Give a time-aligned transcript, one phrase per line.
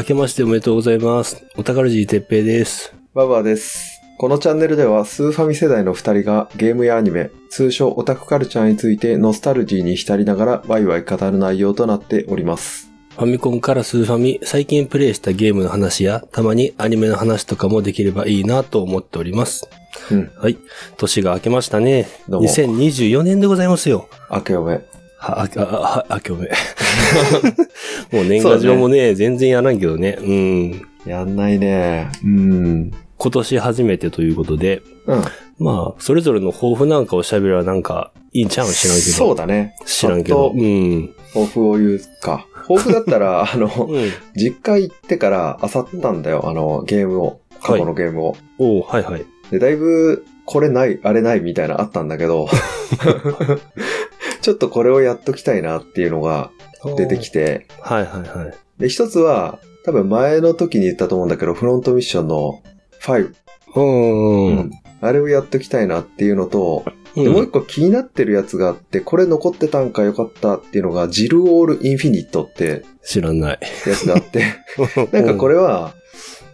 [0.00, 1.44] 明けましておめでとうございます。
[1.56, 2.94] お宝じいてっぺいです。
[3.12, 4.00] ババアです。
[4.16, 12.90] このチャンネルではスーファミ世代の二人がゲームやアニメ、通称オタクカルチャーについてノスタルジーに浸りながらワイワイ語る内容となっております。
[13.10, 19.68] ファミコンからスーファミ、最近プレイしたゲームの話や、たまにアニメの話とかもできればいいなと思っております。
[20.10, 20.30] うん。
[20.34, 20.56] はい。
[20.96, 22.08] 年が明けましたね。
[22.26, 24.08] どうも2024年でございますよ。
[24.30, 24.80] 明けおめ。
[25.20, 26.48] は、あ、あ、は、明けおめ。
[28.10, 30.18] もう年賀状もね、全然やらんけどね。
[30.18, 30.82] うん。
[31.04, 32.08] やんないね。
[32.24, 32.90] うん。
[33.18, 35.22] 今年初めてということで、うん。
[35.58, 39.10] まあ、それぞれの抱負なんかを喋ればなんかいいんちゃうん知らんけど。
[39.12, 39.74] そうだね。
[39.84, 40.52] 知らんけど。
[40.56, 41.14] うん。
[41.34, 42.46] 抱負を言うか。
[42.66, 44.10] 抱負だったら、あの、 うん。
[44.34, 46.48] 実家行ってから漁ったんだよ。
[46.48, 47.40] あの、ゲームを。
[47.62, 48.36] 過去のゲームを。
[48.58, 49.26] おうはいはい。
[49.50, 52.48] で、だいぶ、これない、あれないみたいなあったんだけど、
[54.40, 56.50] ちょっとこれをやっときたいなっていうのが
[56.96, 58.54] 出てきて、はいはいはい。
[58.78, 62.62] で、一つは、多分前の時に言ったと思うんだけど、フロントミッションの
[63.02, 63.34] 5。
[63.74, 64.70] うーん。
[65.00, 73.58] あれをやっときたいなっていうのと、うんでもう一個気になってるやつがあって、これ残ってたんかよかったっていうのが、ジルオールインフィニットって知らない。
[73.84, 74.44] やつがあって、
[75.10, 75.94] なんかこれは、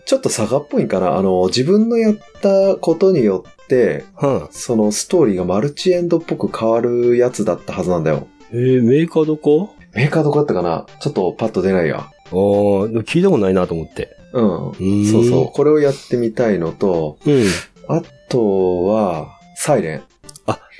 [0.06, 1.16] ちょっと差がっぽいんかな。
[1.16, 8.26] あの、自分のやったことによって、れ、はそのストーリーがマルチエンドっぽく変わるやつだったはずなんだよ。
[8.52, 9.74] えー、メーカーどこ？
[9.94, 10.86] メーカーどこだったかな？
[11.00, 11.98] ちょっとパッと出ないや。
[11.98, 14.16] ああ、聞いたことないなと思って。
[14.32, 14.70] うん。
[14.70, 15.46] ーんそうそう。
[15.46, 17.44] これをやってみたいのと、うん。
[17.88, 20.02] あとは、サイレン。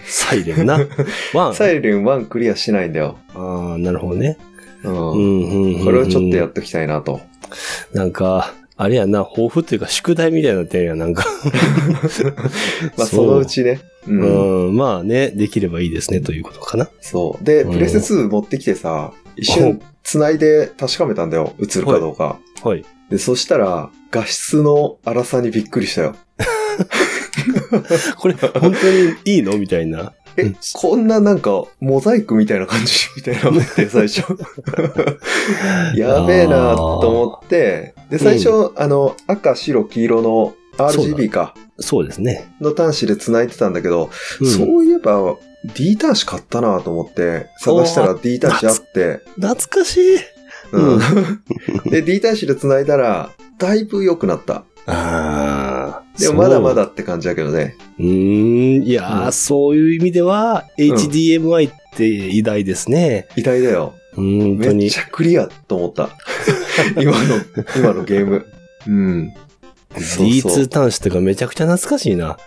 [0.09, 0.79] サイレンな。
[1.35, 1.55] ワン。
[1.55, 3.17] サイレン1クリアしないんだよ。
[3.35, 4.39] ああ、なるほどね。
[4.85, 4.93] うん。
[4.93, 5.85] うん、うん、うん。
[5.85, 7.21] これをちょっとやっときたいなと。
[7.93, 11.25] なんか、あれやな、抱負っていうか宿題みたいになってるやん、なんか。
[12.99, 13.81] まあ、そのうちね。
[14.07, 14.71] ううん。
[14.73, 16.89] ん、まあね、できればいいですね、ということかな。
[17.01, 17.45] そう。
[17.45, 21.55] で、うんプレステ2持ってきてさ、一瞬繋いで確かめたんだよ。
[21.59, 22.39] 映るかどうか。
[22.63, 22.85] はい。
[23.11, 26.15] で、そしたら、画質の荒さにびっくりしたよ。
[28.19, 29.57] これ、本当にいいの？
[29.59, 30.13] みたいな。
[30.37, 34.23] え、うんこんななんか、モザイクみたいな感じみたいな思って、 最初。
[35.97, 42.53] やべえなと思って、で、最初、あの、赤、白、黄色の RGB か、そうですね。
[42.61, 44.11] の端子で繋いでたんだけど、
[44.41, 45.37] うんそういえば、
[45.75, 50.17] D 端子買ったなと思って、探したら D 端子あって、懐かしい。
[50.73, 51.01] うん。
[51.91, 54.65] で、D 端子で繋いだら、だいぶ良くなった。
[54.87, 56.19] ああ。
[56.19, 57.77] でもまだまだって感じだけどね。
[57.99, 58.07] そう。
[58.07, 63.29] うーん、いやー、うんそういう意味では、HDMI って偉大ですね。
[63.37, 63.95] 偉大だよ。
[64.15, 65.01] 本当にめっち。
[65.01, 66.11] ゃクリアと思った。
[67.01, 67.19] 今の、
[67.77, 68.47] 今のゲーム。
[68.87, 69.33] うん。
[69.95, 72.39] そうそう D2 端子とかめちゃくちゃ懐かしいな。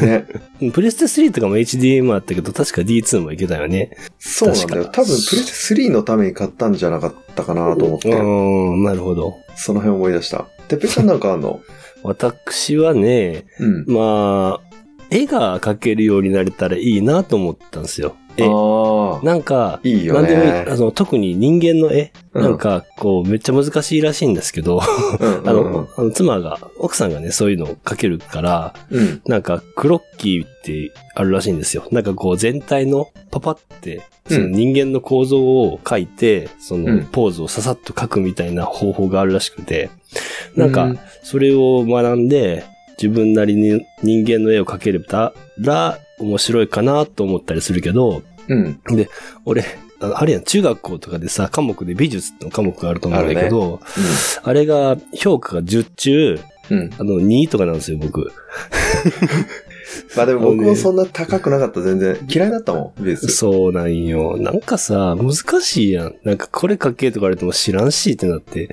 [0.00, 0.24] ね。
[0.72, 3.90] プレステ3とかも HDMI あったけど、確か D2 もいけたよね。
[4.18, 4.84] そうなんだよ。
[4.84, 9.36] 確か多分、プレステ3のために買ったんじゃなかったかなと思っうて、ーん、なるほど。
[9.56, 10.46] その辺思い出した。
[10.68, 11.60] てっぺいさんなんかあんの？
[12.04, 13.84] 私はね、うん。
[13.92, 14.76] まあ、
[15.10, 18.14] 絵が描けるようになれたらいいなと思ったんですよ。
[18.44, 19.26] 絵。
[19.26, 20.66] なんか、いいよなんでもいいね。
[20.68, 24.80] あの、特に人間の絵、うんなんか、こう、めっちゃ難しいらしいんですけど、
[25.20, 29.22] うん あの、あの妻が、奥さんがね、そういうのを描けるから、うん。
[29.26, 31.84] なんか、クロッキーってあるらしいんですよ。
[31.90, 39.90] なんかこう、全体のパパって、その人間の構造を描いて、そうのん、ポーズをささっと描くみたいな方法があるらしくて、
[40.54, 42.64] なんかうん、それを学んで、
[43.00, 48.80] 自分なりに人間の絵を描けれたら、面白いかなと思ったりするけど、うん。
[49.44, 49.64] 俺、
[50.00, 53.80] あのあれやん、中学校とかでさ、科目で美術の科目があると思うんだけど、
[54.42, 56.40] あ,、れが、評価が10中、
[56.70, 56.90] うん。
[56.98, 58.30] あの、2とかなんですよ、僕。
[60.16, 62.18] まあでも僕もそんな高くなかった、全然。
[62.28, 63.28] 嫌いだったもん、ベース。
[63.28, 64.36] そうなんよ。
[64.36, 66.14] なんかさ、難しいやん。
[66.24, 68.68] なんかこれ書けとか言われても知らんしってなって。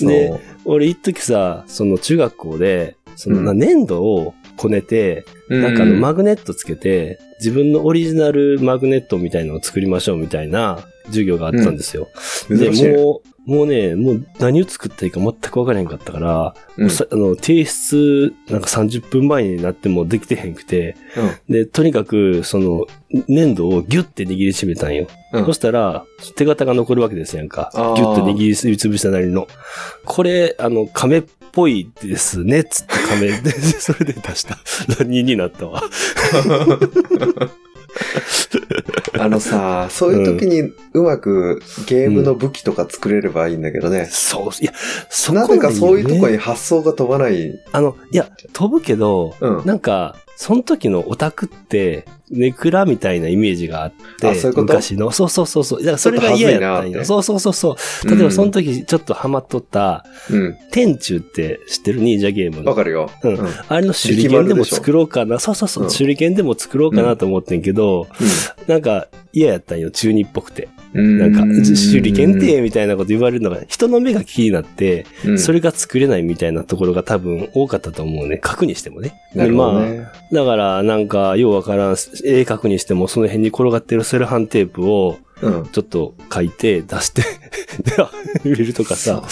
[0.00, 12.08] で俺一時さ、その中学校で、その、粘土をこねて、なんかあのマグネットつけて、自分のオリジナルマグネットみたいのを作りましょうみたいな授業があったんですよ。
[12.48, 12.96] で、珍しいね。
[12.96, 20.96] もう、もうね、もう何を作ったらいいか全く分からへんかったから、うんさあの提出なんか30分前になってもできてへんくて、
[21.48, 22.86] で、とにかく、その、
[23.28, 25.06] 粘土をギュッて握りしめたんよ。
[25.32, 26.04] うんそしたら、
[26.36, 27.70] 手形が残るわけですやんか。
[27.74, 29.48] ギュッと握りつぶしたなりの。
[30.04, 34.58] これ、あの、亀っぽいですね、つって亀 で、それで出した。
[34.88, 35.82] 2になったわ。
[39.18, 44.06] あのさ、そういう時にうまくゲームの武器とか作れればいいんだけどね。
[44.10, 44.72] そう、いや、
[45.08, 46.32] そなぜかそういうとこに。
[46.32, 47.60] に発想が飛ばない。
[47.72, 49.66] あの、いや、飛ぶけど、うん。
[49.66, 54.68] なんか、その時のオタクって、ネクラみたいなイメージがあって、あそういうこと？
[54.68, 55.80] 昔の、そうそうそうそう。
[55.80, 57.04] だからそれが嫌やったんよ。
[57.04, 58.08] そうそうそうそう。
[58.08, 60.56] 例えばその時ちょっとハマっとった、うん。
[60.70, 62.70] 天中って知ってる忍者ゲームの？
[62.70, 63.10] わかるよ。
[63.22, 63.48] うんうん。
[63.68, 65.38] あれの手裏剣でも作ろうかな。
[65.38, 65.84] そうそうそう。
[65.84, 68.08] うん手裏剣でも作ろうかなと思ってんけど、
[68.66, 69.90] なんか嫌やったんよ。
[69.90, 70.68] 中二っぽくて。
[70.94, 71.18] うん。
[71.18, 78.38] なんか、手裏剣っうて、みたいなこと言われるのが、人の目が気になって、ん、それが作れないみたいなところが多分多かったと思うね。
[78.44, 79.14] 書くにしてもね。
[79.34, 80.06] なるほどまあ、ね。
[80.32, 85.66] だから、なんか、ようわからん、絵描くにしても、その辺に転がってるセロハンテープを、うん。
[85.72, 87.22] ちょっと書いて、出して、
[87.82, 87.92] で、
[88.44, 89.24] 入れるとかさ、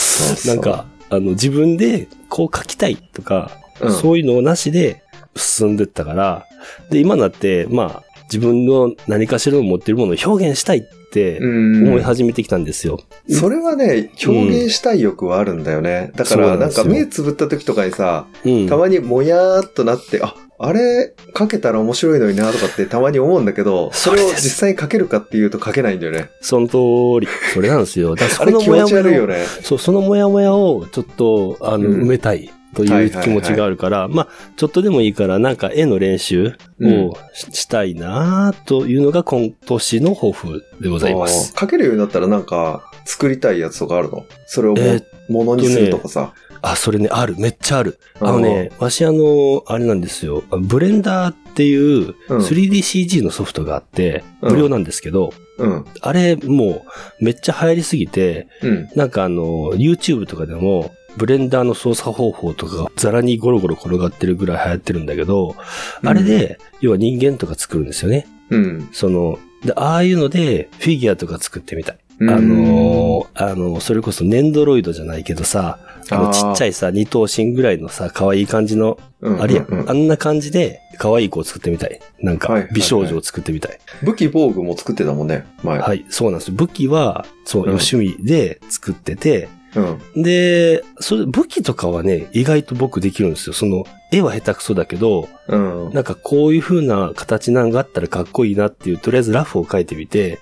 [0.46, 5.02] なん、か、あの、自分で、こう書きたいとか、うん、そういうのをなしで
[5.36, 6.46] 進んでったから、
[6.90, 10.82] で、今になって、まあ、自分の何かしらの持ってるものを表現したいっ
[11.12, 11.46] てう
[11.82, 13.00] ん思い始めてきたんですよ。
[13.28, 16.12] それはね、表現したい欲はあるんだよね。
[16.14, 18.68] だから、なんか目つぶった時とかにさ、うん。
[18.68, 26.28] たまにもやーっとなって、あ、あれ書けたら面白いのになとかってたまに思うんだけど、それを実際に書けるかっていうと書けないんだよね。
[26.42, 27.28] その通り。
[27.54, 28.14] それなんですよ。
[28.14, 29.46] だからそのモヤモヤを、ね。
[29.62, 41.54] そう、そのモヤモヤをちょっと、あの、うん埋めたいとはいいう気持ちがあるから、まあ、ちょっとでもいいから、なんか絵の練習うんをししたいなというのが今年の抱負でございます。
[41.58, 44.26] 書けるようになったらなんか作りたいやつとかあるの？
[44.46, 46.34] それをも,、えーっものにするとかさ。
[46.62, 47.36] あ、それね、ある。
[47.38, 47.98] めっちゃある。
[48.20, 50.42] あのね、わしあの、あれなんですよ。
[50.50, 55.84] ブレンダーっていううん 3DCG のソフトがあって、うん無料なんですけど、うん。
[56.00, 56.84] あれも
[57.20, 58.88] うめっちゃ流行りすぎて、うん。
[58.94, 65.56] なんかあの、YouTube とかでも、ブレンダーの操作方法とかがザラにゴロゴロ転がってるぐらい流行ってるんだけど、
[66.04, 68.26] あれで、要は人間とか作るんですよね。
[68.50, 68.88] うん。
[68.92, 71.98] その、でああいうので、フィギュアとか作ってみたい。
[72.20, 75.78] うんあのー、あの、それこそネンドロイドじゃないけどさ、
[76.10, 81.98] あのちっちゃいさ、二頭身ぐらいのさ、可愛い感じの、うんあれや、うんうんあんな感じで、可愛い子を作ってみたい。
[82.20, 83.78] なんか美少女を作ってみたい。
[84.02, 85.78] 武器防具も作ってたもんね、前。
[85.78, 86.54] はい、そうなんですよ。
[86.54, 90.22] 武器は、そう、うん趣味で作ってて、うん。
[90.22, 93.54] で、それ、武器とかはね、意外と僕できるんですよ。
[93.54, 95.90] その、絵は下手くそだけど、うん。
[95.92, 100.40] なんかこういう風な形なんがあったらかっこいいなっていう、とりあえずラフを描いてみて、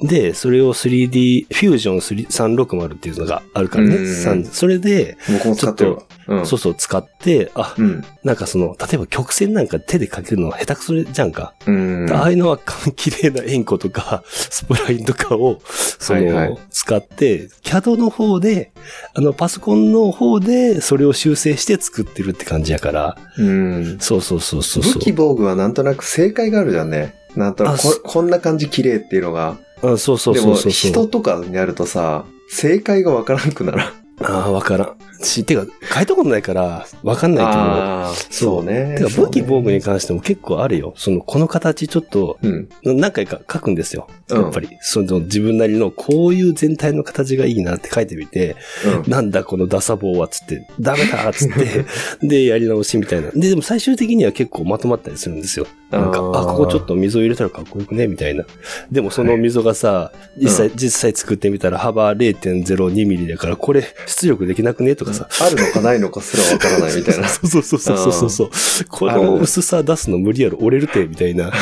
[0.00, 0.06] うん。
[0.06, 3.96] で、それを 3D、フュージョン360っていうのがあるからね。
[3.96, 6.02] うん三それで、僕も使ってるわ。
[6.26, 6.46] うん。
[6.46, 8.04] そうそう使って、あ、うん。
[8.22, 11.54] なんかその、例えば曲線なんか手で描けるの下手くそじゃんか。
[11.66, 12.12] うん。
[12.12, 12.58] ああいうのは
[12.96, 18.72] 綺麗な円弧とか、スプラインとかを、その、はいはい使って、CAD の方で、
[19.14, 23.98] あの、パソコンの方で、それを修正して作ってるって感じやから、うん。
[24.00, 24.82] そうそうそうそう。
[24.82, 27.14] 武器防具はなんとなく正解があるじゃんね。
[27.36, 29.56] なんとなくこ、こんな感じ綺麗っていうのが。
[29.82, 30.90] あそうそうでも、そうそうそう。
[30.90, 33.82] 人とかになるとさ、正解がわからんくなる。
[34.20, 34.96] ああ、わからん。
[35.24, 38.94] し、てか、書いたことないから、わかんないけど、ああ、そうね。
[38.96, 40.92] てか、武器防具に関しても結構あるよ。
[40.96, 42.68] その、この形ちょっと、うん。
[42.82, 44.06] 何回か書くんですよ。
[44.30, 44.68] うんやっぱり。
[44.80, 48.56] その自分なりのこういう全体の形がいいなって書いてみて、
[49.04, 49.10] うん。
[49.10, 51.84] なんだこのダサ棒はつって、ダメだっつって、
[52.26, 53.30] で、やり直しみたいな。
[53.30, 55.66] で、でも最終的には結構まとまったりするんですよ。
[55.90, 58.44] なんか、あここちょっと溝入れたらかっこよくねみたいな。
[58.90, 64.96] でもその溝がさ、実際、実際作ってみたら幅0.02ミリだから、これ出力できなくね？
[64.96, 65.28] とかさ。
[65.40, 67.28] あるのかないのかすらわからないみたいな。
[67.28, 68.50] そうそうそうそうそうそう。
[68.88, 71.52] この薄さ出すの無理やろ、折れるて、みたいな。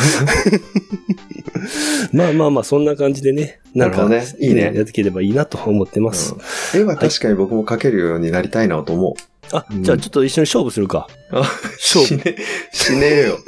[2.12, 3.60] まあまあまあ、そんな感じでね。
[3.74, 6.34] なんか、ねいいねやっていければいいなと思ってます。
[6.74, 9.14] うん絵は確かに僕も描けるようになりたいなと思う。
[9.54, 11.08] あ、うんじゃあちょっと一緒に勝負するか。
[11.30, 11.40] あ、
[11.78, 12.06] 勝負。
[12.06, 12.36] しね、
[12.72, 13.38] しねえよ。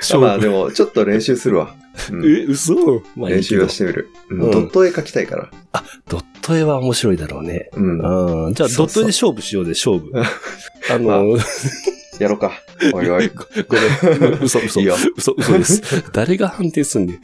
[0.00, 0.52] 勝まあで負。
[0.52, 1.74] も、ちょっと練習するわ。
[2.12, 2.74] うんえ、嘘
[3.16, 4.08] まあいい練習はしてみる。
[4.30, 5.50] ドット絵描きたいから。
[5.72, 7.70] あ、ドット絵は面白いだろうね。
[7.74, 8.46] うん。
[8.46, 8.54] うん。
[8.54, 10.10] じゃあ、ドット絵で勝負しようで、勝負。
[10.90, 11.36] あまの、
[12.18, 12.52] やろうか。
[12.92, 13.28] おいおい。
[13.68, 13.76] ご
[14.20, 14.42] めん。
[14.42, 14.86] 嘘、嘘いい。
[14.86, 14.96] よ。
[15.16, 15.82] 嘘、嘘です。
[16.12, 17.20] 誰が判定すんねん。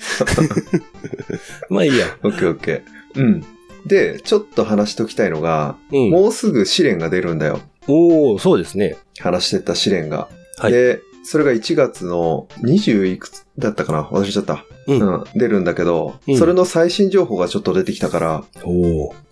[1.68, 2.06] まあいいや。
[2.22, 3.20] オッケーオッケー。
[3.20, 3.44] うん。
[3.86, 6.10] で、ちょっと話しときたいのが、うん。
[6.10, 7.60] もうすぐ試練が出るんだよ。
[7.86, 8.96] おおそうですね。
[9.20, 10.28] 話してた試練が。
[10.58, 14.04] はいで、それが1月の20いくつだったかな？
[14.04, 14.64] 忘れちゃった。
[14.86, 15.24] うんうん。
[15.34, 18.44] 出るんだけど、うんそれの最新情報がちょっと出てきたから、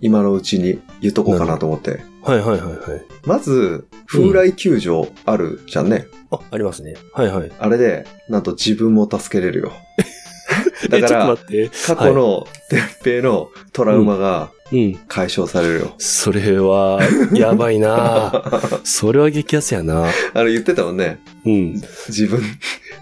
[0.00, 2.02] 今のうちに言っとこうかなと思って。
[2.22, 3.02] はいはいはいはい。
[3.26, 6.08] まず、風来救助あるじゃんね。
[6.30, 6.94] あ、ありますね。
[7.12, 7.52] はいはい。
[7.58, 9.72] あれで、なんと自分も助けれるよ。
[11.00, 11.70] だえ、ちょっとから、待って。
[11.86, 14.94] 過去のてっぺいのトラウマがうん。
[15.08, 15.94] 解消されるよ。
[15.98, 16.98] それは、
[17.32, 18.32] やばいな
[18.82, 21.20] それは激アツやなあれ言ってたもんね。
[21.44, 21.82] うん。
[22.08, 22.42] 自分、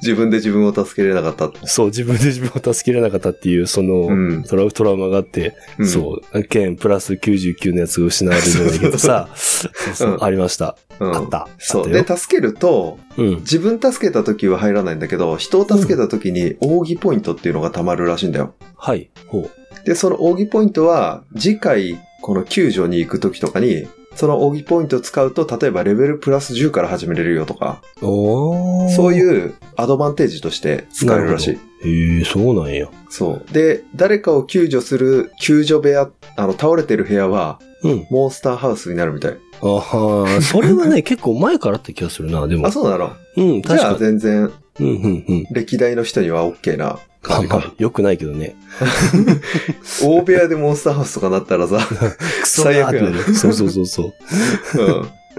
[0.03, 1.67] 自分で自分を助けれなかった。
[1.67, 10.77] そう、自分で自分を助けれなかったっていう、その、うんトラトラウマがあって、うんそう、剣プラス99のやつが失われるじゃないけどさ、 そうそう、うんありました。
[10.99, 11.49] うんあった。
[11.59, 11.89] そう。
[11.89, 13.37] で、助けると、うん。
[13.41, 18.55] 自分助けた時は入らないんだけど、人を助けた時に奥義ポイントっていうのが溜まるらしいんだよ。
[18.77, 19.11] はい。
[19.29, 19.87] ほう。
[19.87, 27.83] で、その奥義ポイントは、次回、この救助に行く時とかに、その奥義ポイントを使うと、例えばレベルプラス10から始めれるよとか。
[28.01, 31.89] そういうアドバンテージとして使えるらしい。
[31.89, 32.89] へえ、そうなんや。
[33.09, 33.53] そう。
[33.53, 38.07] で、誰かを救助する救助部屋、あの、倒れてる部屋は、うん。
[38.11, 39.37] モンスターハウスになるみたい。
[39.61, 42.67] あはーそれはね、 結構前からって気がするな、でも。
[42.67, 43.13] あ、そうなの？
[43.37, 43.99] うん、じゃあ確かに。
[43.99, 45.47] 全然、うん、うん、うん。
[45.53, 47.57] 歴代の人には OK なあ感じか。
[47.59, 48.57] まあ、よくないけどね。
[50.03, 51.79] 大部屋でモンスターハウスとかなったらさ、
[52.45, 53.23] 最悪やね。
[53.35, 54.13] そうそうそうそう。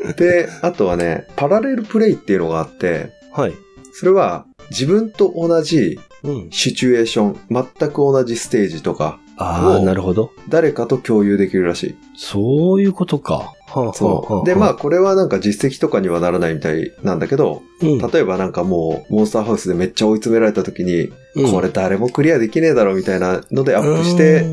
[0.05, 0.15] うん。
[0.15, 3.53] で、あとはね、パラレルプレイっていうのがあって、はい。
[3.93, 6.47] それは自分と同じうん。
[6.51, 10.31] シチュエーション、全く同じステージとか、ああ、をなるほど。
[10.47, 11.95] 誰かと共有できるらしい。
[12.15, 13.53] そういうことか。
[13.73, 14.45] はあ、はあ、そう。
[14.45, 24.45] で、まあ、これはなんか実績とかにはならないみたいなんだけど、うん、例えばなんかもう、モンスターハウスでめっちゃ追い詰められた時に、うんこれ誰もクリアできねえだろみたいなのでアップして、、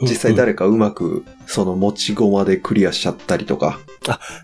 [0.00, 3.78] 実際誰かうまく、その持ち駒でクリアしちゃったりとか、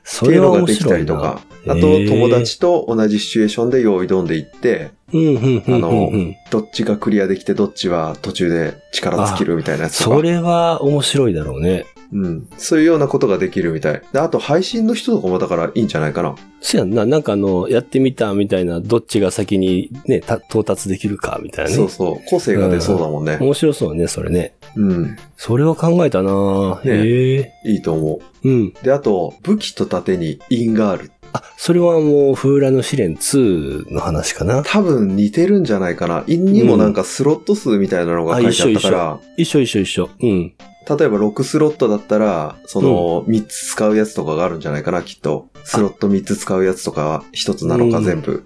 [0.05, 4.93] そっていうのが面できたりとか、あと友達と同じシチュエーションで用意どんでいって。
[5.13, 10.17] あのうんどっちがクリアできてどっちは途中で力尽きるみたいなやつとか。
[10.17, 11.85] それは面白いだろうね。
[12.13, 12.49] うん。
[12.59, 14.03] そういうようなことができるみたい。
[14.13, 16.35] で、あと配信の人とかもだからいいんじゃないかな。
[16.61, 21.77] そやんな、なんかあの、やってみたみたいな、どっちが先にね、た到達できるかみたいなね。
[21.77, 22.29] そうそう。
[22.29, 23.39] 個性が出そうだもんね。
[23.41, 24.55] 面白そうね、それね。
[24.77, 25.17] うん。
[25.37, 27.53] それは考えたなねへえ。
[27.65, 28.67] いいと思うん。
[28.67, 28.85] う。
[28.85, 31.11] で、あと、武器と盾に因がある。
[31.33, 34.63] あ、それはもう、風来の試練2の話かな。
[34.65, 36.25] 多分似てるんじゃないかな。
[36.27, 40.11] 因にもなんかスロット数みたいなのが書いてあったから、一緒一緒一緒。
[40.21, 40.53] うん。
[40.89, 45.49] 例えば6スロットだったら、その3つ使うやつとかがあるんじゃないかな、きっと。
[45.65, 48.45] スロット3つ使うやつとか1つなのかうん全部。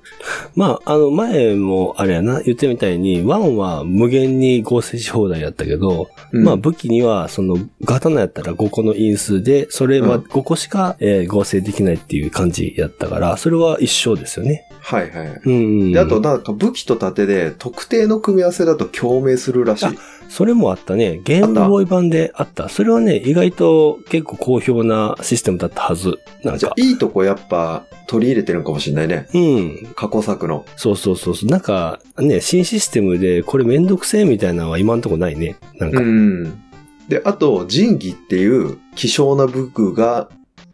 [0.54, 14.65] まあ、あの、前も、あれやな、言ってみたいに、1は無限に合成し放題やったけど、うんまあ、武器には、その、刀やったら5個の因数で、それはうん5個しか、えー合成できないっていう感じやったから、それは一緒ですよね。
[14.86, 15.40] はいはい。
[15.44, 15.92] うんうん。
[15.92, 19.88] で、あと、なんか武器と盾で特定の組み合わせだと共鳴するらしい。
[20.28, 21.20] それもあったね。
[21.24, 22.68] ゲームボーイ版であった。
[22.68, 26.20] それはね、意外と結構好評なシステムだったはず。
[26.44, 26.58] なんか。
[26.58, 29.26] じゃあ、いいとこやっぱ取り入れてるのかもしれないね。
[29.34, 29.92] うん。
[29.96, 30.64] 過去作の。
[30.76, 31.50] そうそうそうそう。
[31.50, 35.56] なんか、ね、新システムでこれめんどくせえみたいなのは今んとこないね。
[35.80, 35.98] なんか。
[35.98, 36.62] うん。
[37.08, 40.28] で、あと、仁義っていう希少な武具が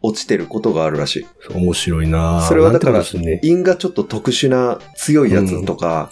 [0.05, 1.25] 落ちてることがあるらしい。
[1.53, 3.03] 面白いなぁそれはだから。
[3.41, 6.09] 因がちょっと特殊な強いやつとか、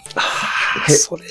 [0.87, 1.23] へそれ、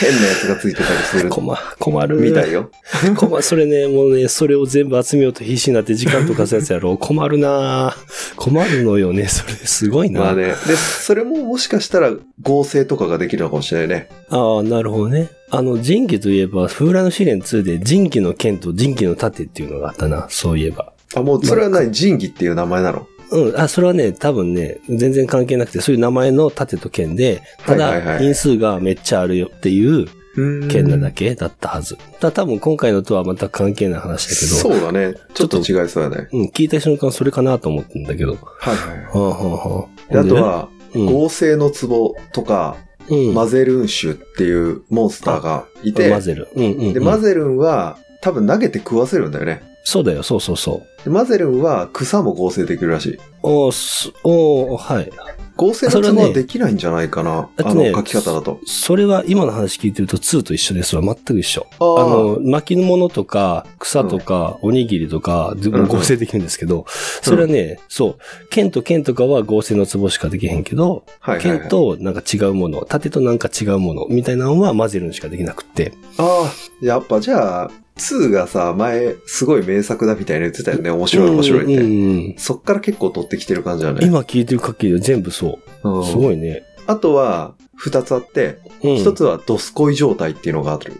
[0.00, 2.16] 変なやつがついてたりする困、困る。
[2.16, 2.70] みたいよ。
[3.16, 6.96] 困それね、もうね、それを全部集めようと必死になって時間とかすやつやろ。
[6.96, 9.28] 困るなぁ困るのよね。
[9.28, 10.46] それ、すごいなまあね。
[10.66, 14.08] で、それももしかしたら合成とかができるのかもしれないね。
[14.30, 15.30] ああ、なるほどね。
[15.50, 20.26] あの、人気といえば、風来の試練2で人気の剣と人気の盾っていうのがあったな。
[20.28, 20.92] そういえば。
[21.14, 21.92] あ、もうそれは何？
[21.92, 23.06] 仁義っていう名前なの？
[23.30, 23.60] うん。
[23.60, 31.98] あ、それはね、多分ね、全然関係なくて、そういう名前の盾と剣で、ただ、因数がめっちゃあるよっていううん剣なだけだったはず。
[32.20, 35.14] だ多分今回のとはまた関係ない話だけど、そうだね。
[35.34, 36.28] ちょっと違いそうやね。
[36.32, 38.38] うん、聞いた瞬間それかなと思ってんだけど。
[38.58, 42.76] はいはいははあ、はあはあ、あとは、うん、合成の壺とか、
[43.10, 46.48] うん、マゼルン種っていうモンスターがいて、マゼル。
[46.54, 46.92] うんうん、うん。
[46.92, 49.62] で、マゼルンは多分投げて食わせるんだよね。
[49.88, 51.04] そうだよ、そうそうそう。
[51.04, 53.18] でマゼルンは草も合成できるらしい。
[53.42, 55.10] おーすおーはい。
[55.56, 57.40] 合成の壺はできないんじゃないかな。
[57.40, 58.60] ねあの書き方だと。
[58.66, 61.02] それは今の話聞いてると2と一緒ですわ。
[61.02, 61.66] 全く一緒。
[61.80, 66.84] あの、巻物とか、草とか、おにぎりとか、合成できるんですけど、
[67.22, 71.60] それはね、そう、剣と剣とかは合成の壺しかできへんけど、はいはい、はい。
[71.60, 75.94] 剣となんか違うもの、盾となんか違うもの、みたいなのは混ぜるのしかできなくって。
[76.18, 80.90] ああ、やっぱじゃあ、2がさ、前、すごい名作だみたいに言ってたよね。
[80.90, 81.76] 面白い面白いって。
[81.76, 84.00] うんうんうんそっから結構取ってきてる感じだね。
[84.02, 86.00] 今聞いてる限りは全部そうう。
[86.00, 86.62] んすごいね。
[86.86, 88.96] あとは、二つあって、うん。
[88.96, 90.94] 一、つはドスコイ状態っていうのがある。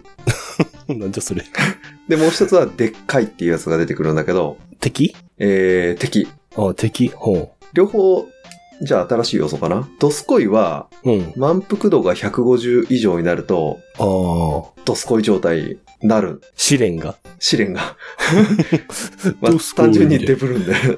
[0.87, 1.43] なんじゃそれ。
[2.07, 5.15] で、もう一つはでっかいっていうやつが出てくるんだけど、敵？
[5.37, 6.27] えー、敵。
[6.55, 8.27] あ、敵ほ両方、
[8.81, 9.87] じゃあ新しい要素かな？
[9.99, 11.11] ドスコイは、う。
[11.11, 11.33] うん。
[11.35, 14.81] 満腹度が150以上になると、ああ。
[14.85, 16.41] ドスコイ状態になる。
[16.55, 17.15] 試練が？
[17.39, 17.97] 試練が。
[19.41, 20.97] まあ、単純に出ぶるんだよね、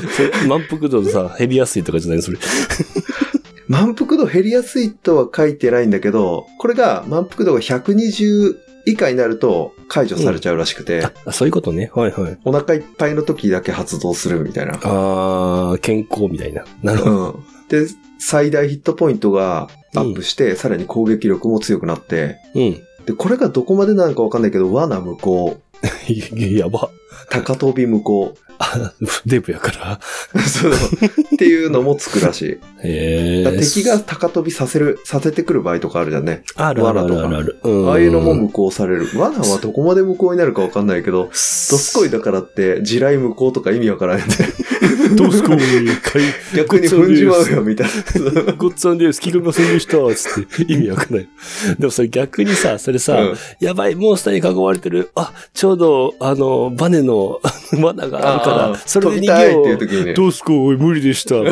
[0.48, 2.22] 満腹度さ、減りやすいとかじゃない？
[2.22, 2.38] それ。
[3.68, 11.32] 満腹度減りやすいとは書いてないんだけど、これが満腹度が120以下になると解除されちゃうらしくて、うん、あ。
[11.32, 11.90] そういうことね。
[11.94, 12.38] はいはい。
[12.46, 14.78] お腹いっぱいの時だけ発動するみたいな。
[14.82, 16.64] ああ、健康みたいな。
[16.82, 17.30] なるほど。
[17.32, 17.86] うん、で、
[18.18, 22.82] 最大ヒットポイントがアップして、うん、さらに攻撃力も強くなって、うん。
[23.08, 25.60] で、これがどこまでなんかわかんないけど、罠向こ効。
[26.36, 26.90] やば。
[27.30, 28.48] 高飛び向こう。
[28.58, 28.92] あ、
[29.24, 30.00] デブやから。
[30.42, 30.72] そう。
[30.72, 32.46] っていうのもつくらしい。
[32.82, 33.58] へえ。
[33.58, 36.42] 敵が高飛びさせる、させてくる場合とかあるじゃんね。
[36.56, 37.56] あるあるあるあるある。
[37.88, 39.08] ああいうのも無効される。
[39.14, 44.24] 罠はどこまで無効になるかわかんないけど、どすこいだからって、地雷無効とか意味わからんね。
[45.14, 45.58] どすこい、
[46.56, 48.52] 逆に踏んじまうよ、みたいな。
[48.54, 50.72] ごっつぁんです、聞きませんでした、つって。
[50.72, 51.28] 意味わかんない。
[51.78, 53.18] でもそれ逆にさ、それさ、
[53.60, 55.10] やばい、モンスターに囲まれてる。
[55.14, 57.40] あ、ちょうど、あの、バネのの
[57.84, 61.36] 罠があるから、それで逃げね、どうすこおい、無理でした。
[61.36, 61.50] み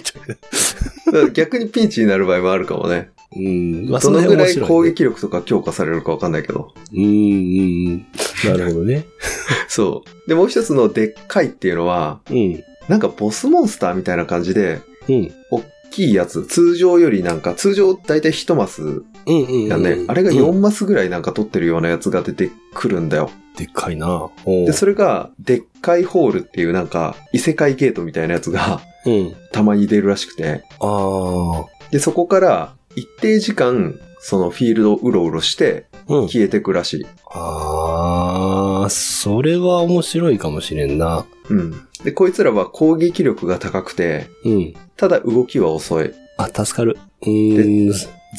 [0.00, 1.30] たいな。
[1.30, 3.10] 逆にピンチになる場合もあるかもね。
[3.36, 3.88] うん。
[3.88, 6.72] まあ、どのぐらい攻撃力とか強化されるかわかんないけど。
[6.92, 8.06] うん、うん、
[8.44, 9.06] なるほどね。
[9.68, 10.28] そう。
[10.28, 12.62] で、もう一つのでっかいっていうのは、うん。
[12.88, 15.32] なんかボスモンスターみたいな感じで、うん。
[15.50, 18.90] 大きいやつ、通常よりなんか、通常大体1マスね、
[19.26, 23.30] うんうんうんうん、あれが4マスぐらいなんか取ってるようなやつが出てくるんだよ。
[23.56, 24.30] でっかいな。
[24.46, 29.34] で、それが、でっかいホールっていうなんか、異世界ゲートみたいなやつが、うん。
[29.52, 30.64] たまに出るらしくて。
[30.80, 31.66] ああ。
[31.90, 37.02] で、そこから、一定時間、そのフィールドをうろうろして、消えてくらしい。
[37.02, 41.24] うん、ああ、それは面白いかもしれんな。
[41.48, 41.86] うん。
[42.04, 44.74] で、こいつらは攻撃力が高くて、うん。
[44.96, 46.12] ただ動きは遅い。
[46.36, 46.98] あ、助かる。
[47.26, 47.92] うん。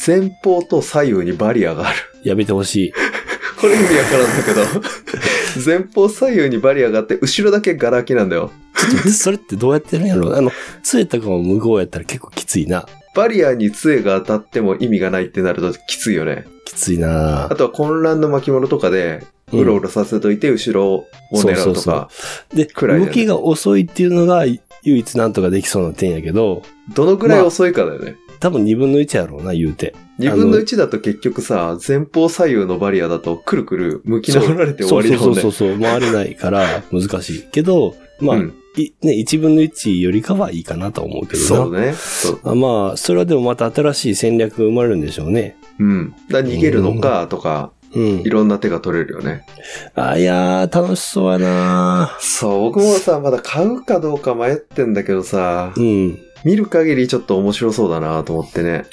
[0.05, 1.97] 前方と左右にバリアがある。
[2.23, 2.93] やめてほしい。
[3.61, 4.61] これ意味わからんだけど
[5.63, 8.49] 前方左右にバリアがあって、後ろだけガラ空きなんだよ。
[9.11, 10.35] それってどうやってるんやろ？
[10.35, 10.51] あの、
[10.81, 12.87] 杖とかも無効やったら結構きついな。
[13.13, 16.45] バリアに杖が当たっても意味がないってなるときついよね。
[16.65, 21.55] きついなあとは混乱の巻物とかで、うろうろさせといて後ろを狙うとか。
[21.55, 22.07] そうそうそ
[22.53, 26.63] うで、くらい動きが遅いっていうのが唯一なんとかできそうな点やけど、
[26.95, 28.15] どのくらい遅いかだよね。
[28.41, 29.95] 多分2分の1やろうな、言うて。
[30.19, 35.41] 2分の1だと結局さ、前方左右のバリアだとくるくる向き直られて終わりだもんね。
[35.41, 37.43] そうそうそうそう回れないから 難しい。
[37.51, 41.47] けど、まあ、うんい、ね、一分の一よりかはいいかなと思うけどな。
[41.47, 42.59] そうね。
[42.61, 45.57] まあ、それはでもまた新しい戦略が生まれるんでしょうね。
[45.79, 46.15] うん。
[46.29, 49.45] だ逃げるのか、とか、うん、いろんな手が取れるよね。
[49.95, 56.17] あ、いやー、楽しそうやなそう、僕もさ、まだ買うかどうか迷ってんだけどさ、うん。
[56.43, 58.85] 見る限りちょっと面白そうだなと思ってね。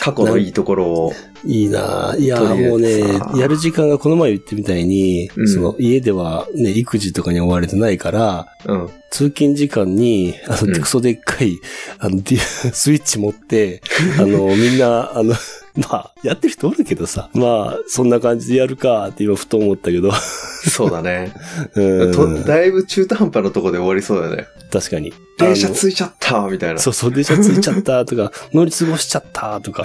[0.00, 1.12] 過去のいいところを。
[1.44, 2.14] いいな。
[2.18, 3.00] いや、もうね、
[3.36, 11.58] やる時間がこの前言ってみたいに、うん、その家ではね、育児とかに追われてないから、うん、通勤時間に、あの、クソでっかい、うん、
[11.98, 13.82] あの、 スイッチ持って、
[14.18, 15.34] あの、みんな、あの、
[15.90, 17.30] まあ、やってる人おるけどさ。
[17.34, 20.12] まあ、そんな感じでやるかって今ふと思ったけど。
[20.12, 21.32] そうだね。
[21.74, 22.44] うん。
[22.44, 24.46] だいぶ中途半端なとこで終わりそうだね。
[24.72, 25.12] 確かに。
[25.38, 26.80] 電車ついちゃったみたいな。
[26.80, 29.84] そうそう、電車ついちゃったとか、 乗り過ごしちゃったとか。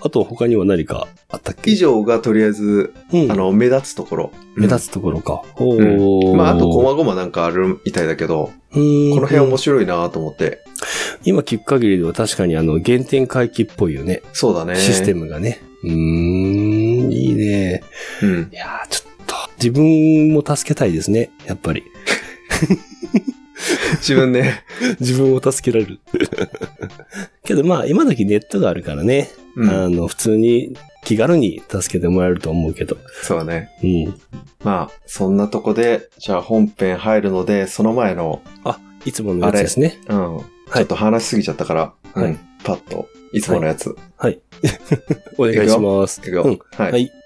[0.00, 1.70] あと他には何かあったっけ？
[1.70, 4.32] 以上がとりあえず、うん、あの、目立つところ。
[4.56, 5.42] 目立つところか。
[5.58, 10.64] うん、うん、まあ、あと、こまごまなんかあるみたいだけど、この辺面白いなと思って。
[11.24, 14.22] 今聞く限りでは確かにあの、原点回帰っぽいよね。
[14.32, 14.76] そうだね。
[14.76, 15.60] システムがね。
[15.84, 17.82] うん、いいね。
[18.22, 18.50] うん。
[18.52, 21.84] いやちょっと、自分も助けたいですね、やっぱり。
[23.98, 24.62] 自分ね。
[25.00, 26.00] 自分を助けられる
[27.44, 29.30] けどまあ、今時ネットがあるからね。
[29.56, 32.96] うん、あの、普通に気軽に助けてもらえると思うけど。
[33.22, 33.70] そうね。
[33.82, 34.20] うん。
[34.64, 38.42] まあ、そんなとこで、じゃあ本編入るので、その前の。
[38.64, 40.00] あ、いつものやつですね。
[40.08, 40.38] うん。
[40.74, 43.96] ちょっと話しすぎちゃったから、はい、パッと、いつものやつ。
[44.16, 44.40] はい。
[45.38, 46.20] はい、 お願いします。
[46.20, 46.40] いくよ。
[46.40, 47.25] いくようん、はい、はい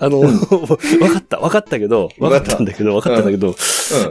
[0.00, 0.34] あの、 わか
[1.18, 3.54] った、わかったけど、わかったんだけど、わかったんだけど、うん。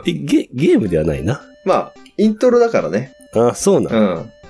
[0.06, 1.42] えゲ、ゲームではないな。
[1.66, 3.14] まあ、イントロだからね。
[3.34, 3.90] あ、そうな。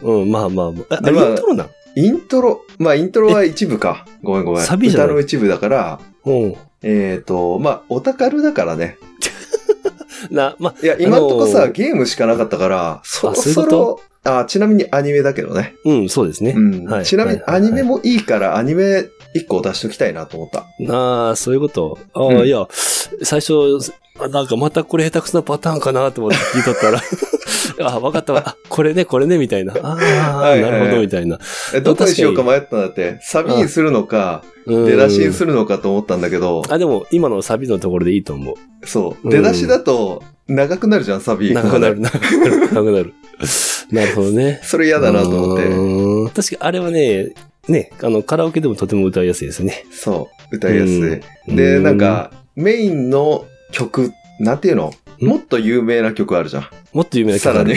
[0.02, 0.22] うんん。
[0.22, 1.00] うん、まあまあまあ。
[1.04, 1.70] あ、イントロなん？
[1.96, 4.06] イントロ、まあ、イントロは一部か。
[4.22, 4.62] ごめんごめん。
[4.62, 5.08] サビじゃない？
[5.08, 6.56] 歌の一部だから、うん。
[6.84, 8.98] えっ、と、まあ、オタカルだからね。
[10.32, 15.76] な、まいや、今んとこさ、あのーゲームしかなかったから、そろそろあ、ちなみにアニメだけどね。
[15.86, 16.54] うん、そうですね。
[16.56, 16.86] うん。
[16.86, 20.66] はいちなみにアニメもいいから、アニメ一個出しときたいなと思った。
[20.94, 21.98] ああ、そういうこと？
[22.14, 22.68] ああ、うんいや、
[23.24, 23.54] 最初、
[24.20, 27.02] あなんかまたこれ下手くそなパターンかなと思って聞いとったら、
[27.92, 28.44] あ、わかったわ。
[28.46, 29.74] あ、これね、これね、みたいな。
[29.82, 31.40] ああ、はいはいなるほど、みたいな。
[31.74, 38.56] え、どこにしようか迷ったんだって、サビにするのか、うん出だしにするのかと思ったんだけど、あ、でも、今のサビのところでいいと思う。
[38.88, 39.28] そう。
[39.28, 41.54] うん出だしだと、長くなるじゃん、サビ。
[41.54, 43.14] 長くなる、 長くなる、長くなる。
[43.92, 44.60] なるほどね。
[44.64, 45.64] それ嫌だなと思って。
[45.66, 46.42] って。
[46.50, 47.34] 確かあれはね、
[47.68, 49.86] ね、あの、カラオケでもとても歌いやすいですね。
[49.92, 50.56] そう。
[50.56, 51.14] 歌いやすい。
[51.50, 54.92] うんで、なん、か、メインの曲、なんていうの？
[55.22, 55.26] ん？
[55.26, 56.68] もっと有名な曲あるじゃん。
[56.94, 57.74] もっと有名なさらに。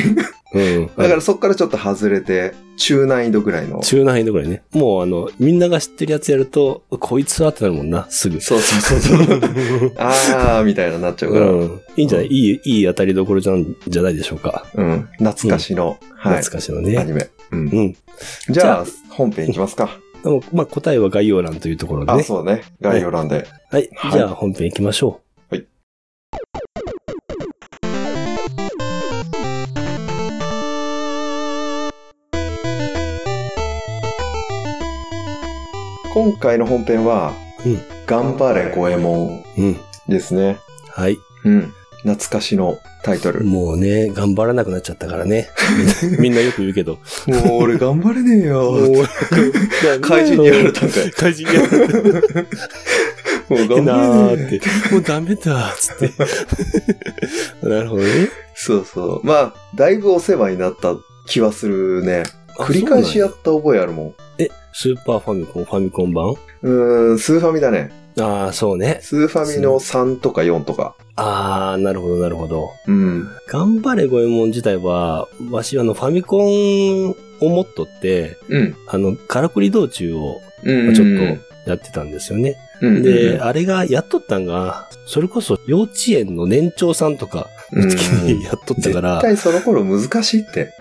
[0.54, 0.86] うん。
[0.96, 3.80] だからそっからちょっと外れて、中難易度ぐらいの。
[3.80, 4.62] 中難易度ぐらいね。
[4.72, 8.40] もうあの、みんなが知ってるやつやると、こいつはってなるもんな、すぐ。
[8.40, 9.24] そうそうそうそ
[9.86, 9.92] う。
[9.98, 11.46] あー、みたいななっちゃうから。
[11.46, 11.80] うん。
[11.96, 12.28] いいんじゃない？
[12.28, 14.64] いい、いい当たりどころじゃん、じゃないでしょうか。
[14.74, 15.08] うん。
[15.18, 16.58] 懐かしの、はい懐。
[16.58, 17.04] かしのアね。
[17.04, 17.28] ニメ。
[17.52, 17.80] うんう。
[17.82, 17.92] ん。
[17.92, 17.98] じ
[18.48, 19.90] じゃあ本編いきますか。
[20.24, 22.22] でもまあ、答えは概要欄というところであ、ね。
[22.22, 22.62] そうね。
[22.80, 23.46] 概要欄で。
[23.70, 23.90] はい。
[23.94, 25.66] はいじゃあ、本編行きましょはい。
[36.12, 37.32] 今回の本編は、
[37.66, 39.44] うん頑張れ五右衛門う。
[39.56, 39.76] うん。
[40.08, 40.58] ですね。
[40.90, 41.18] はい。
[41.44, 41.72] うん。
[42.02, 43.44] 懐かしのタイトル。
[43.44, 45.48] ももうね、頑張らなくなっちゃったからね。
[46.18, 46.94] みんなよく言うけど。
[46.94, 46.98] う
[47.52, 48.72] 俺頑張れねえよ。
[48.72, 49.06] もう
[50.00, 51.10] 怪人にやられたんかい。
[51.12, 52.42] 怪人にやられた。
[53.54, 54.50] もう頑張れなねえーっ
[54.88, 54.94] て。
[54.94, 57.68] もうダメだ、つって。
[57.68, 58.28] なるほどね。
[58.54, 59.26] そうそう。
[59.26, 62.24] まあ、だいぶお世話になった気はするね。
[62.58, 64.14] あ繰り返しやった覚えあるもん。
[64.38, 66.34] え、スーパーファミコン、ファミコン版？
[66.62, 68.01] うーん、スーファミだね。
[68.20, 68.98] ああ、そうね。
[69.02, 70.94] スーファミの3とか4とか。
[71.16, 72.70] ああ、なるほど、なるほど。
[72.86, 73.28] うん。
[73.48, 78.76] 頑張れ五右衛門自体は、わしあの、ファミコンを持っとって、うん。
[78.86, 80.94] あの、からくり道中をうん。
[80.94, 81.08] ちょっ
[81.64, 82.56] とやってたんですよね。
[82.80, 90.72] と、うん、で、あれがやっとったんが、それこそ幼稚園の年長さんとかの時にやっとった絶から、対その頃難しいって。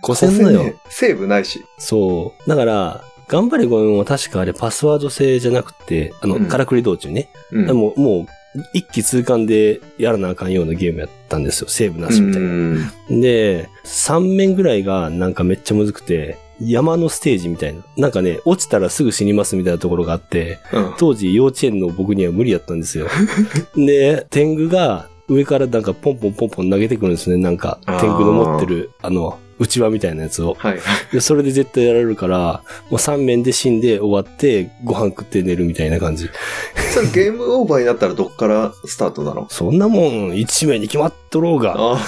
[0.00, 0.76] 五千のよね。
[0.88, 1.64] セーブないし。
[1.78, 2.48] そう。
[2.48, 7.30] だから、頑張れ五右衛門は確かあれパスワード制じゃなくて、あの、うんからくり道中ね。
[7.50, 7.66] うん。
[7.66, 8.26] でも、もう、
[8.72, 11.68] 一気通貫でやらなあかんようなゲームやったんですよ。
[11.68, 12.48] セーブなしみたいな。
[12.48, 17.82] うんで、3面ぐらいがなんかめっちゃむずくて、山のステージみたいな。
[17.96, 20.94] なんかね、落ちたらすぐ死にますみたいなところがあって、うん。
[20.98, 23.08] 当時幼稚園の僕には無理やったんですよ。
[23.76, 27.36] で、天狗が上からなんかポンポンポンポン投げてくるんですね。
[27.38, 30.54] なんか、あー天狗の持ってる、あの、内輪みたいなやつを。
[30.58, 30.78] はい。
[31.12, 36.28] で、それで絶対やられるから、もう3面で死んで終わって、ご飯食って寝るみたいな感じ。
[36.92, 39.46] それゲームオーバーになったらどっからスタートなの？
[39.50, 41.74] そんなもん、1名に決まっとろうが。
[41.76, 41.98] あ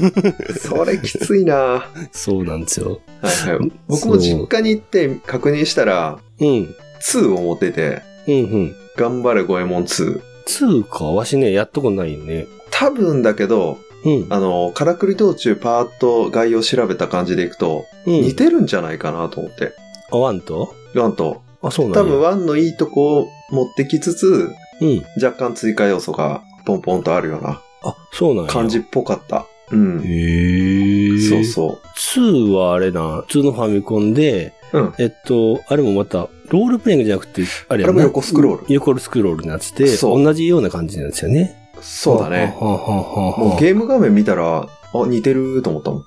[0.58, 3.00] それきついなはそうなんですよ。
[3.22, 3.72] いはい。
[3.88, 6.74] 僕も実家に行って確認したら、うん。
[7.00, 8.76] 2を持ってて、うんうん。
[8.96, 10.20] 頑張れ五右衛門2。
[10.46, 12.46] 2か、わしね、やっとこないよね。
[12.70, 14.26] 多分だけど、うん。
[14.30, 18.22] あの、からくり道中パーッと概要調べた感じでいくと、うん。
[18.22, 19.72] 似てるんじゃないかなと思って。
[20.10, 20.74] あ、 one と？
[20.94, 21.42] one と。
[21.62, 25.04] あ、そうなんや多分 one のいいとこを持ってきつつ、うん。
[25.22, 28.50] 若干追加要素がポンポンとあるようなあ、そうなんや。
[28.50, 29.46] 感じっぽかった。
[29.70, 30.00] うん。
[30.00, 31.28] へー。
[31.28, 34.78] そうそ2はあれな、普通のファミコンで、う。
[34.78, 34.94] うん。
[34.98, 38.64] えっと、あれもまた、ロールプレイングじゃなくて、あれやなあれも横スクロール。
[38.68, 41.61] 横スクロールになってて、そう同じような感じなんですよね。
[41.82, 42.56] そうだね。
[42.58, 46.04] もうゲーム画面見たら、あ、似てると思ったもん。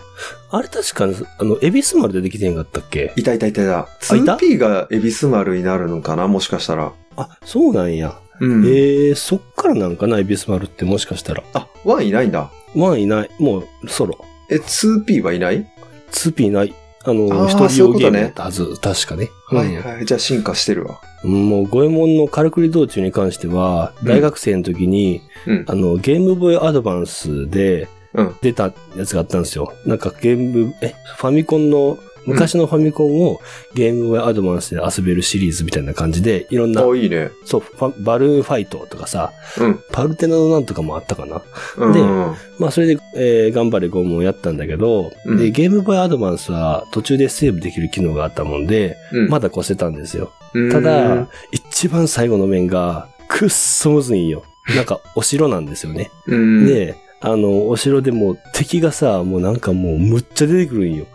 [0.52, 3.14] あれ確かに、あの、エビス丸でできてんかったっけ？
[3.16, 3.80] いたいたいたいた。
[3.80, 6.94] あいた？2P がエビス丸になるのかなもしかしたら。
[7.18, 8.18] あ、そうなんや。
[8.40, 8.66] うん。
[8.66, 11.44] えー、そっからなんかな、エビス丸ってもしかしたら？
[11.54, 12.52] あ、1いないんだ。
[12.76, 13.30] ワンいない。
[13.40, 14.24] もう、ソロ。
[14.50, 15.68] え、2P はいない
[16.12, 16.74] ？2P いない。
[17.06, 19.30] あの、一人用ゲームそういうことねやったはず、確かね。
[19.48, 20.06] はいはい。
[20.06, 21.00] じゃあ進化してるわ。
[21.24, 25.66] うんもう、五右衛門のカルクリ道中に関しては、うん大学生の時に、うん。
[25.68, 28.36] あの、ゲームボーイアドバンスでうん。
[28.42, 29.74] 出たやつがあったんですよ。
[29.86, 33.42] なんかゲーム、え、ファミコンの、昔のファミコンを
[33.74, 37.32] ゲームボーイアドバンスで遊べるシリーズみたいな感じで、いろんな、あ、いいね。
[37.46, 37.64] そう、
[38.04, 39.80] バルーンファイトとかさ、うん。
[39.92, 41.42] パルテナのなんとかもあったかな。
[41.78, 41.94] うん。
[41.94, 50.32] でうんまあ、それで、えー頑張れゴムをやったんだけど、うんで、ゲームボーイアドバンスは途中でセーブできる機能があったもんで、うんまだ越せたんですよ。
[50.54, 54.44] うんただ、一番最後の面が、くっそむずいんよ。
[54.76, 56.10] なんか、お城なんですよね。
[56.28, 61.06] うん、で、あの、お城でもう敵がさ、もうなんかもうむっちゃ出てくるんよ。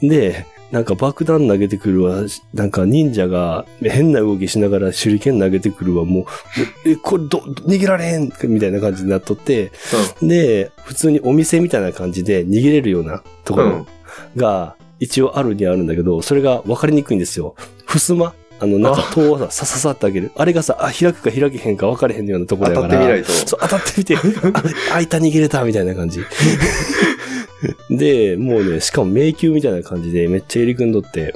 [0.00, 6.26] で、なんか爆弾投げてくるわ、なんか忍者が変な動きしながら手裏剣投げてくるわ、も
[6.84, 9.72] う、え、これど、逃げられへんみたいな感じになっとって、
[10.20, 13.86] で、普通にお店みたいな感じで逃げれるようなところ、
[14.36, 17.54] が一応あるにはあるんだけど、それが分かりにくいんですよ。
[17.86, 18.34] 襖？
[18.58, 20.30] あの、なんか戸をさ、さささって開ける。
[20.36, 23.00] あれがさ、あ、開くか開けへんか分かれへんようなところ当だから。
[23.00, 23.32] たってみないと。
[23.32, 24.20] そう、当たってみて、あ、
[24.92, 26.20] 開いた逃げれたみたいな感じ。
[27.90, 31.34] で、もうね、しかも迷宮みたいな感じでめっちゃ入り組んどって。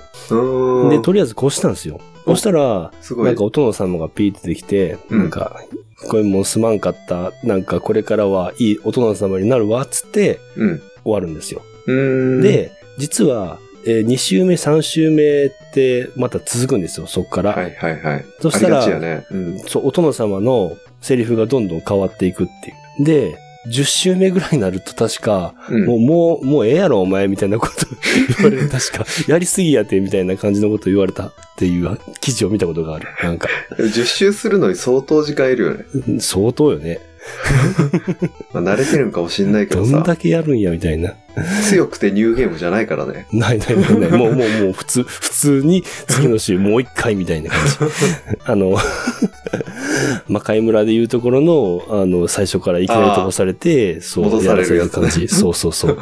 [0.90, 2.00] で、とりあえず越したんですよ。
[2.26, 2.92] そしたら。
[3.16, 5.62] なんかお殿様がピーって出てきて、うんなんか、
[6.08, 10.82] これもうすまんかった、なんかこれからはいいお殿様になるわ、つってうん。
[11.04, 11.62] 終わるんですよ。
[11.86, 17.52] うーん。、で、実は、え2週目、3週目ってまた続くんですよ、そっから。
[17.52, 18.24] はいはいはい。
[18.40, 19.24] そしたらね。
[19.30, 19.58] うん。
[19.60, 23.04] そう、お殿様のセリフがどんどん変わっていくっていう。
[23.04, 27.86] で、10週目ぐらいになると確か、うんもう、もう、もうええやろ、お前、みたいなこと
[28.38, 28.68] 言われる。
[28.70, 33.06] 確か、やりすぎやて、みたいな感じのこと言われたっていう記事を見たことがある。
[33.22, 36.20] なんか、 10周するのに相当時間いるよね。
[36.20, 37.00] 相当よね。
[38.52, 41.14] まあ、慣れてるんかもしんないけどどさ、んだけやるんや、みたいな。
[41.68, 43.26] 強くてニューゲームじゃないからね。
[43.32, 44.10] ないないないない。
[44.10, 47.76] もう、もう、もう、普通、普通に次の週もう一回みたいな感じ。
[48.44, 48.76] あの、
[50.28, 55.28] 魔界村でいうところの、あの、最初からいきなり飛ばされて、そう、戻されるやつねらせ感じ。
[55.28, 55.98] そうそうそう。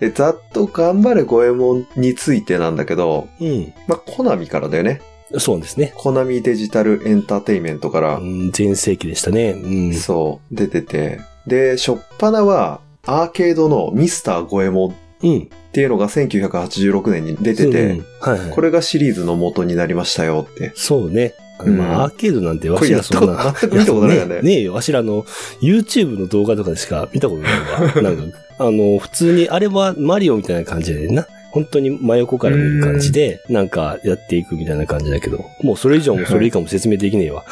[0.00, 3.72] で、ざっと頑張れ五右衛門についてなんだけど、うん。
[3.88, 5.00] まあ、コナミからだよね。
[5.36, 5.92] そうですね。
[5.96, 9.50] コナミデジタルエンターテイメントからう、ん、前世紀でしたね。
[9.50, 9.94] うん。
[9.94, 11.20] そう、出てて。
[11.46, 15.50] で、初っ端は、アーケードのミスター五右衛門っうん。
[15.72, 18.50] ていうのが1986年に出てて、うんはいはい。
[18.50, 20.72] これがシリーズの元になりましたよって。
[20.74, 21.34] そうね。
[21.64, 23.52] まあ、アーケードなんてわしらそんな。
[23.60, 24.36] 全く見たことないよね。
[24.36, 24.74] ねねえよ。
[24.74, 25.24] わしらあの、
[25.60, 28.02] YouTube の動画とかでしか見たことないわ。
[28.02, 31.26] なんか、あの、普通に、あれはマリオみたいな感じでな。
[31.50, 37.44] 本当に真横から見る感じで、なんかやっていくみたいな感じだけど、もうそれ以上もそれ以下も説明できねえわ。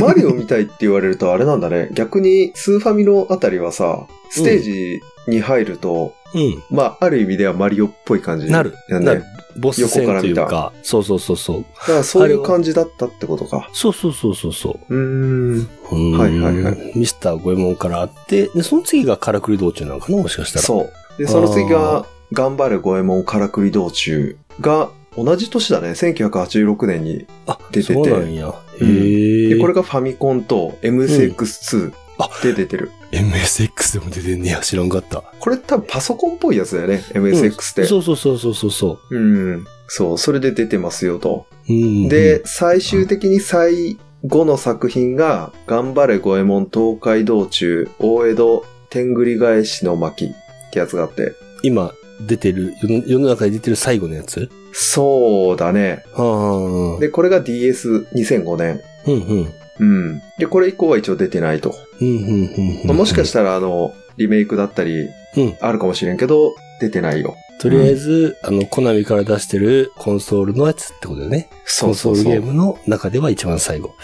[0.00, 1.88] マリオみたいって言われるとあれなんだね。
[1.94, 8.46] 逆にスーファミのあたりはさ、ステージに入ると、うまあ、ある意味ではマリオっぽい感じ。
[8.46, 8.50] ん。
[8.50, 8.74] なる。
[8.88, 9.24] なる。
[9.58, 11.64] ボス戦という横からか、そうそうそうそう。
[11.80, 13.70] だからそういう感じだったってことか。
[13.72, 14.94] そうそうそうそうそう。
[14.94, 15.68] うーん。
[15.92, 20.62] うんはいはいはいミスター五右衛門からあって、で、その次がカラクリ道中なのかなもしかしたら。
[20.62, 21.18] そう。
[21.18, 25.90] で、その次が、頑張れ五右衛門からくり道中が、同じ年だね。
[25.90, 27.26] 1986年に。
[27.46, 28.54] あ、出ててそうなんや。
[28.80, 29.54] へうんえ。
[29.54, 32.90] で、これがファミコンと MSX2 あで出てる。
[33.12, 34.60] MSX でも出てんねや。
[34.60, 35.22] 知らんかった。
[35.38, 37.02] これ多分パソコンっぽいやつだよね。
[37.12, 37.84] MSX って。
[37.84, 39.66] そうそうそうそうそうそうん。
[39.88, 41.46] そう、それで出てますよと。
[41.68, 41.72] う。
[41.72, 51.32] うん、で、最終的に最後の作品が、頑張れ五右衛門東海道中、大江戸天繰り返しの巻ってやつがあって。
[51.62, 52.74] 今出てる
[53.06, 54.50] 世の、中で出てる最後のやつ？
[54.72, 56.04] そうだね。
[56.12, 57.00] はあ。
[57.00, 58.80] で、これが DS2005 年。
[59.06, 59.54] うんうん。
[59.78, 60.22] うん。
[60.38, 61.74] で、これ以降は一応出てないと。
[62.00, 62.86] うんうんうんうん。
[62.86, 67.36] まあもしかしたら、あの、リメイクだったりうん、あるかもしれんけど、出てないよ。
[67.58, 71.48] とりあえず、あの、コナミから出してるコンソールのやつってことだよね。
[71.64, 73.94] そうそうそうコンソールゲームの中では一番最後。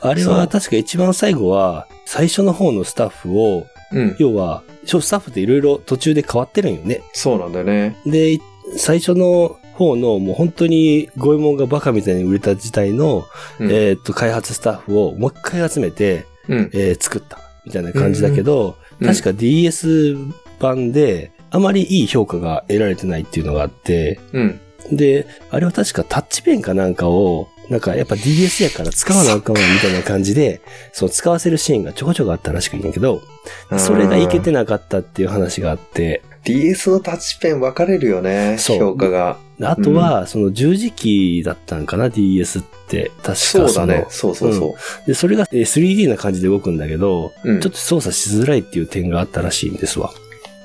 [0.00, 4.16] あれは確か一番最後は、最初の方のスタッフを、うん。
[4.18, 7.02] 要は、スタッフっていろいろ途中で変わってるんよね。
[7.12, 7.96] そうなんだよね。
[8.06, 8.38] で、
[8.76, 13.24] 最初の方のもう本当にゴエモンがバカみたいに売れた時代の、
[13.58, 13.70] うん。
[13.70, 16.70] えーっと、開発スタッフをもう一回集めて、うん。
[16.72, 20.14] えー作ったみたいな感じだけど、うん確か DS
[20.58, 24.60] 版であまりいい評価が得られてないっていうのがあって、うん。
[24.92, 30.60] で、あれは確かタッチペンかなんかを、なんかやっぱ DS やから使わなあかんわみたいな感じで、
[30.92, 33.22] そう使わせるシーンがちょこちょこあったらしくいんやけど、
[33.78, 38.56] それがいけてなかったっていう話があって、DS のタッチペン分かれるよね。
[38.58, 39.38] 評価が。
[39.62, 43.12] あとは、その十字キーだったんかな、DS って。
[43.18, 44.10] 確かそうだねの。
[44.10, 44.74] そうそうそ
[45.06, 47.52] で、それがえー 3D な感じで動くんだけど、う。
[47.52, 50.10] うんちょっと操作しづらいっていう点があったらしいんですわ。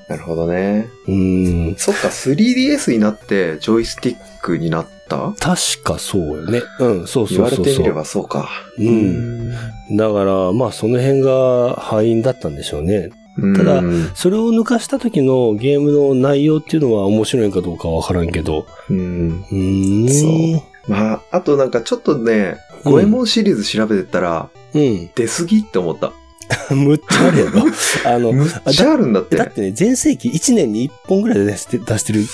[0.08, 0.88] なるほどね。
[1.08, 1.76] うーん。
[1.78, 5.34] そっか、3DS になってジョイスティックになった？
[5.40, 6.62] 確かそうよね。
[6.80, 7.64] うん、そう言そうそうそう。
[7.64, 8.50] われてみればそうか。
[8.78, 9.52] うん
[9.92, 13.12] だから、まあその辺が敗因だったんでしょうね。
[13.38, 13.56] うん。
[13.56, 14.12] ただうん。
[14.16, 18.66] それを抜かした時のゲームの内容っていうのは面白いかどうかはわからんけど。
[18.90, 19.46] うん。
[19.52, 20.10] うーん。
[20.10, 25.10] そうまあ、あとなんかちょっとね、うん五右衛門シリーズ調べてったら、うん。
[25.16, 26.14] 出すぎって思った。
[26.74, 27.64] むっちゃあるやろ。
[28.06, 29.38] あの、 むっちゃあるんだって。
[29.38, 32.26] だってね、全盛期1年に1本ぐらいで出して出してるイ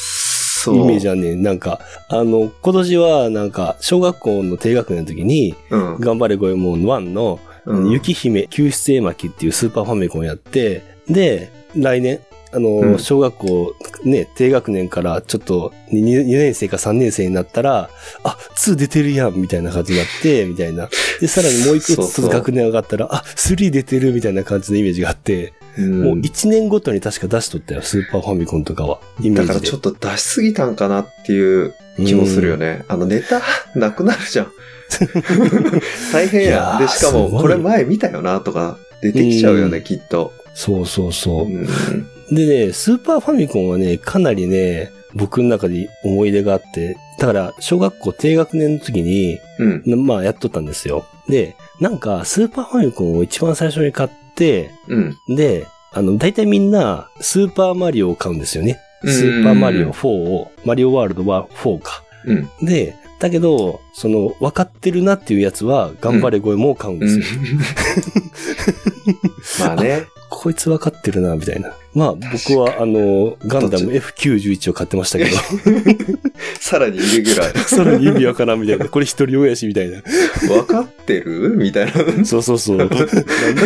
[0.63, 0.85] そう。
[0.85, 1.43] メージあんねん。
[1.43, 5.99] なんか、あの、今年はなんか、小学校の低学年の時に、うん。
[5.99, 12.19] 頑張れゴエモン1の、うん雪姫救出絵巻っていうスーパーファミコンやって、で、来年、
[12.53, 17.89] あの、うん小学校、ね、低学年からちょっと 2, 2年生か3年生になったら、
[18.23, 20.89] あ、2出てるやん、みたいな感じになって、みたいな。
[21.19, 28.99] で、さらにもう一個ずそうそうつ学年上がったら、あ、3出てる、みたいな感じのイメージがあって、うんもう1年ごとに確か出しとったよ、スーパーファミコンとかは。
[29.21, 32.85] だからちょっと出しすぎたんかなっていう気もするよね。
[32.87, 33.41] あのネタ
[33.75, 34.51] なくなるじゃん。
[36.11, 40.33] 大変いやで、しかもこれ前見たよなとか出てきちゃうよね、うんきっと。
[40.53, 41.47] そうそうそうう。
[41.49, 41.67] ん
[42.31, 50.05] でね、スーパーファミコンはね、かなりね、僕の中で思い出があって、だから、小学校低学年の時に、うん。
[50.05, 51.05] まあ、やっとったんですよ。
[51.27, 54.20] で、なんか、スーパーファミコンを一番最初に買って、
[54.87, 55.17] うん。
[55.35, 58.79] で、あの、大体みんな、スーパーマリオを買うんですよね。
[59.03, 62.03] スーパーマリオ4を、マリオワールドは4か。
[62.25, 62.49] うん。
[62.65, 67.25] で、だけど、その、分かってるなっていうやつは、頑張れ声も買うんですよ。
[69.67, 70.07] まあね。
[70.31, 71.73] こいつ分かってるな、みたいな。
[71.93, 75.31] まあ、僕は、あの、ガンダム F91 を買ってましたけど、
[76.59, 77.57] さらにイレギュラー。
[77.67, 78.87] さらに意味わからんみたいな。
[78.87, 80.01] これ一人親し、みたいな。
[80.47, 81.49] 分かってる？
[81.57, 82.25] みたいな。
[82.25, 82.77] そうそうそう。
[82.77, 82.95] なんだ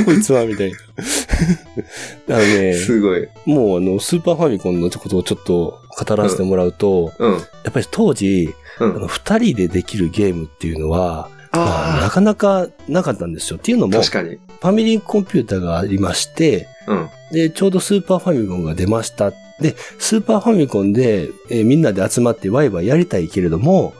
[0.03, 2.35] こいつは、みたいな。
[2.35, 3.27] あのね、すごい。
[3.45, 7.31] もうあの、スーパーファミコンのことをちょっと語らせてもらうと、うん。
[7.33, 7.37] や
[7.69, 8.95] っぱり当時、うん。
[8.95, 13.57] あの、二人でできるゲームっていうのは、まあ、なあかなかなかったんですよ。
[13.57, 14.37] っていうのあ、も、フ確かに。
[14.61, 17.09] ァミリーコンピューターがありまして、うん。
[17.31, 19.31] で、ちょうどスーパーファミコンが出ました。
[19.61, 23.93] で、スーパーファミコンで、えーみんなで集まってワイワイやりたいけれども、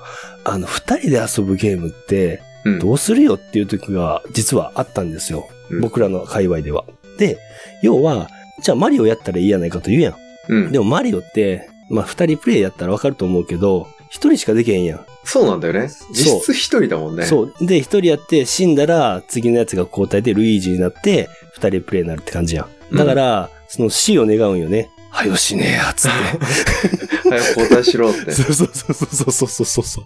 [0.44, 2.80] あの、二人で遊ぶゲームって、うん。
[2.80, 5.48] どうするよっていう時が実はあったんですよ。
[5.72, 6.84] うん僕らの界隈では。
[7.18, 7.40] で、
[7.82, 8.28] 要は、
[8.62, 10.16] じゃあマリオやったらいいやないかと言うやん。
[10.50, 15.06] うんでもマリオって、まあ二人プレイやったらわかると思うけど、一人しかできへんやん。
[15.25, 15.89] そうなんだよね。
[16.13, 17.25] 実質一人だもんね。
[17.25, 17.54] そう。
[17.60, 22.95] で、一人やって死んだら、次のやつが交代でルイージになって、二人プレイになるって感じやん。
[22.95, 24.89] だから、うん、その死を願うんよね。
[25.10, 27.28] はよ死ねえや、つって。
[27.30, 28.32] はよ交代しろって。
[28.32, 30.01] そうそうそうそうそうそうそ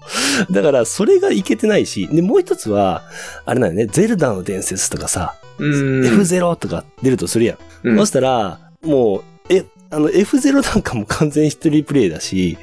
[0.49, 3.03] うだから、それがいけてないし、で、もう一つは、
[3.45, 7.89] あれだよね、ゼルダの伝説とかさ、F0 とか出るとするやん。
[7.89, 12.57] うん、そしたら、もう、え、あの、F0 なんかも完全一人プレイだし、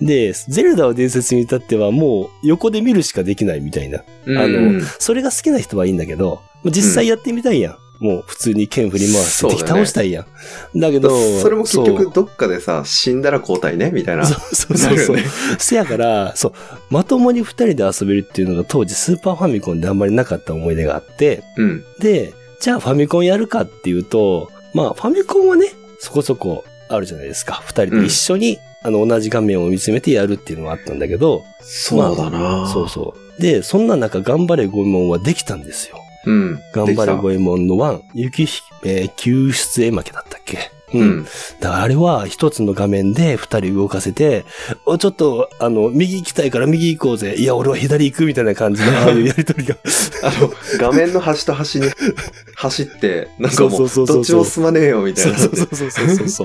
[0.00, 4.04] で、ゼルダの伝説に至ってはもう横で見るしかできないみたいな。
[4.26, 7.78] うんあのそれが好きな人はいいんだけど、実際やってみたいやん。
[8.00, 10.24] もう普通に剣振り回して敵倒したいや
[10.72, 10.78] ん。
[10.78, 11.10] だけど、
[11.40, 14.24] それも結局どっかでさ、死んだら交代ね、みたいな。
[14.24, 14.36] そ
[14.72, 15.16] うそうそう
[15.58, 16.52] せやから、そう、
[16.90, 21.84] まともに二人で遊べるっていうのが当時スーパーファミコンであんまりなかった思い出があって、うん。
[21.98, 27.62] で、じゃあファミコンやるかっていうと、まあファミコンはね、そこそこあるじゃないですか。
[27.66, 33.42] 二人で一緒に、あの同じ画面を見つめてやるっていうのがあったんだけど、そうだな、そうそう。
[33.42, 36.00] で、そんな中、頑張れゴエモンはできたんですよ。
[36.26, 36.60] うん。
[36.72, 40.70] 頑張れゴエエモンの1、雪ひ、えー救出絵巻だったっけ？
[40.92, 40.98] う。
[40.98, 41.24] うんん。
[41.24, 44.44] だからあれは一つの画面で二人動かせて、
[44.86, 47.34] おちょっと、あの、右行きたいから右行こうぜ。
[47.36, 49.76] いや、俺は左行くみたいな感じの、 ああいうやりとりが。
[50.22, 51.90] あの、画面の端と端に
[52.54, 55.38] 走って、なんかも、そうどっちも進まねえよ、みたいな。
[55.38, 56.44] そうそうそうそうそうそ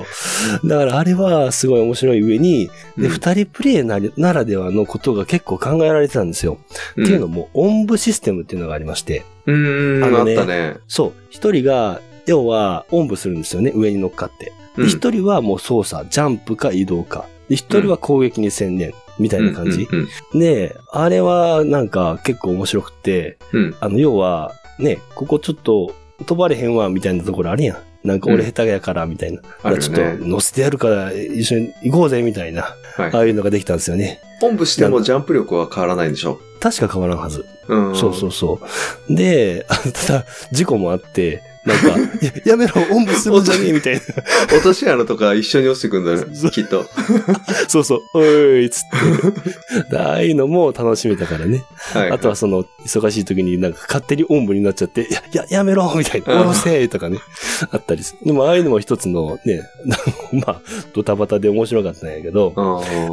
[0.62, 0.68] う。
[0.68, 6.58] だからあれはすごい面白い上に、で、うん二人プレイなりならではのことが結構考えられてたんですよ。
[6.96, 10.76] うんっていうのも、音符システムっていうのがありまして、うーん、ああのねったね。
[10.88, 14.52] そう、一人が、要は、音符するんですよね、上に乗っかって。
[14.76, 17.26] うんで一人はもう操作、ジャンプか移動か。
[17.48, 19.86] で一人は攻撃に専念、みたいな感じ。
[19.90, 25.94] うんうんで、あれはなんか結構面白くて、うんうんあの、要は、ね、ここちょっと
[26.26, 27.76] 飛ばれへんわ、みたいなところあるやん。
[28.02, 29.40] なんか俺下手やから、みたいな。
[29.62, 32.62] あるよねちょっと乗せてやるから一緒に行こうぜ、みたいな。
[32.96, 34.20] はいああいうのができたんですよね。
[34.40, 36.38] 本部してもジャンプ力は変わらないんでしょ？
[36.60, 37.44] 確か変わらんはず。
[37.68, 37.96] うん。
[37.96, 38.60] そうそうそ
[39.08, 39.14] う。
[39.14, 41.88] で、あただ、事故もあって、なんか、
[42.20, 44.00] いややめろ、おんぶするんじゃねえ、みたいな。
[44.54, 46.84] 落とし穴とか一緒に落ちてくんだ よきっと。
[47.68, 49.96] そうそう、おい、つって。
[49.96, 51.64] ああいうのも楽しめたからね。
[51.94, 52.10] はい。
[52.10, 57.18] あとはその、忙しい時になんか勝手におんぶになっちゃって、いや、や、やめろみたいな、うんおろせとかね、
[57.70, 58.26] あったりする。
[58.26, 59.62] でもああいうのも一つのね、
[60.46, 60.60] まあ、
[60.94, 62.60] ドタバタで面白かったんやけど、う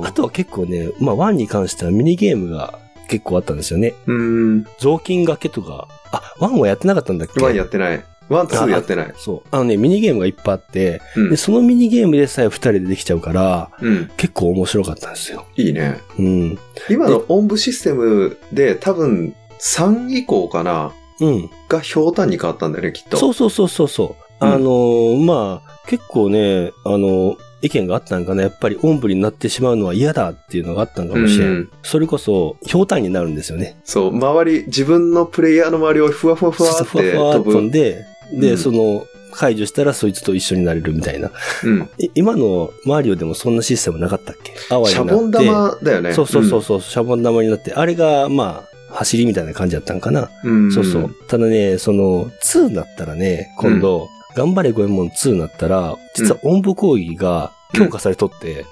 [0.02, 0.06] ん。
[0.06, 3.94] あとは結構ね、まあ、ワンに関してはミニゲームが結構あったんですよね。
[4.08, 4.66] うん。
[4.80, 7.40] 雑巾掛けとか、あ、ワンはやってなかったんだっけ？
[7.42, 8.04] ワンやってない。
[8.34, 9.14] one、two やってない。
[9.18, 9.48] そう。
[9.52, 11.38] あのね、ミニゲームがいっぱいあって、うんで、。
[11.38, 14.12] そのミニゲームでさえ二人でできちゃうから、うん。
[14.18, 15.46] 結構面白かったんですよ。
[15.56, 16.00] いいね。
[16.18, 16.60] うん。
[16.90, 21.50] 今のおんぶシステムで多分3以降かなうん。
[21.70, 23.18] がひょうたんに変わったんだよね、きっと。
[23.18, 24.08] そうそうそうそうそう。
[24.08, 28.42] うんあのーまあ、結構ね、あの意見があったんかな。
[28.42, 31.48] やっぱりおんぶになってしまうのは嫌だっていうのがあったんかもしれん。
[31.50, 33.80] うんそれこそ、ひょうたんになるんですよね。
[33.84, 37.54] そう、周り、自分のプレイヤーの周りをふわふわふわってふわふわっと飛ぶ。
[37.54, 38.04] 飛んで、
[38.34, 41.32] で、うんその、解除したらそいつと一緒になれるみたいな。
[41.64, 41.90] うん。
[41.98, 44.54] い今のマリオでもそんなシステムなかったっけ？
[44.70, 45.14] 泡にシなって。
[45.14, 46.14] ャボン玉だよね。
[46.14, 50.30] そうそうそうそう、シャボン玉になって、あれが、まあ、走りみたいな感じだったんかな。
[50.44, 50.66] うん。
[50.66, 50.72] うん。
[50.74, 51.16] そうそう。。
[51.30, 58.66] ただね、その、2になったらね、今度、頑張れゴエモン2になったら、実は音部講義が強化されとって、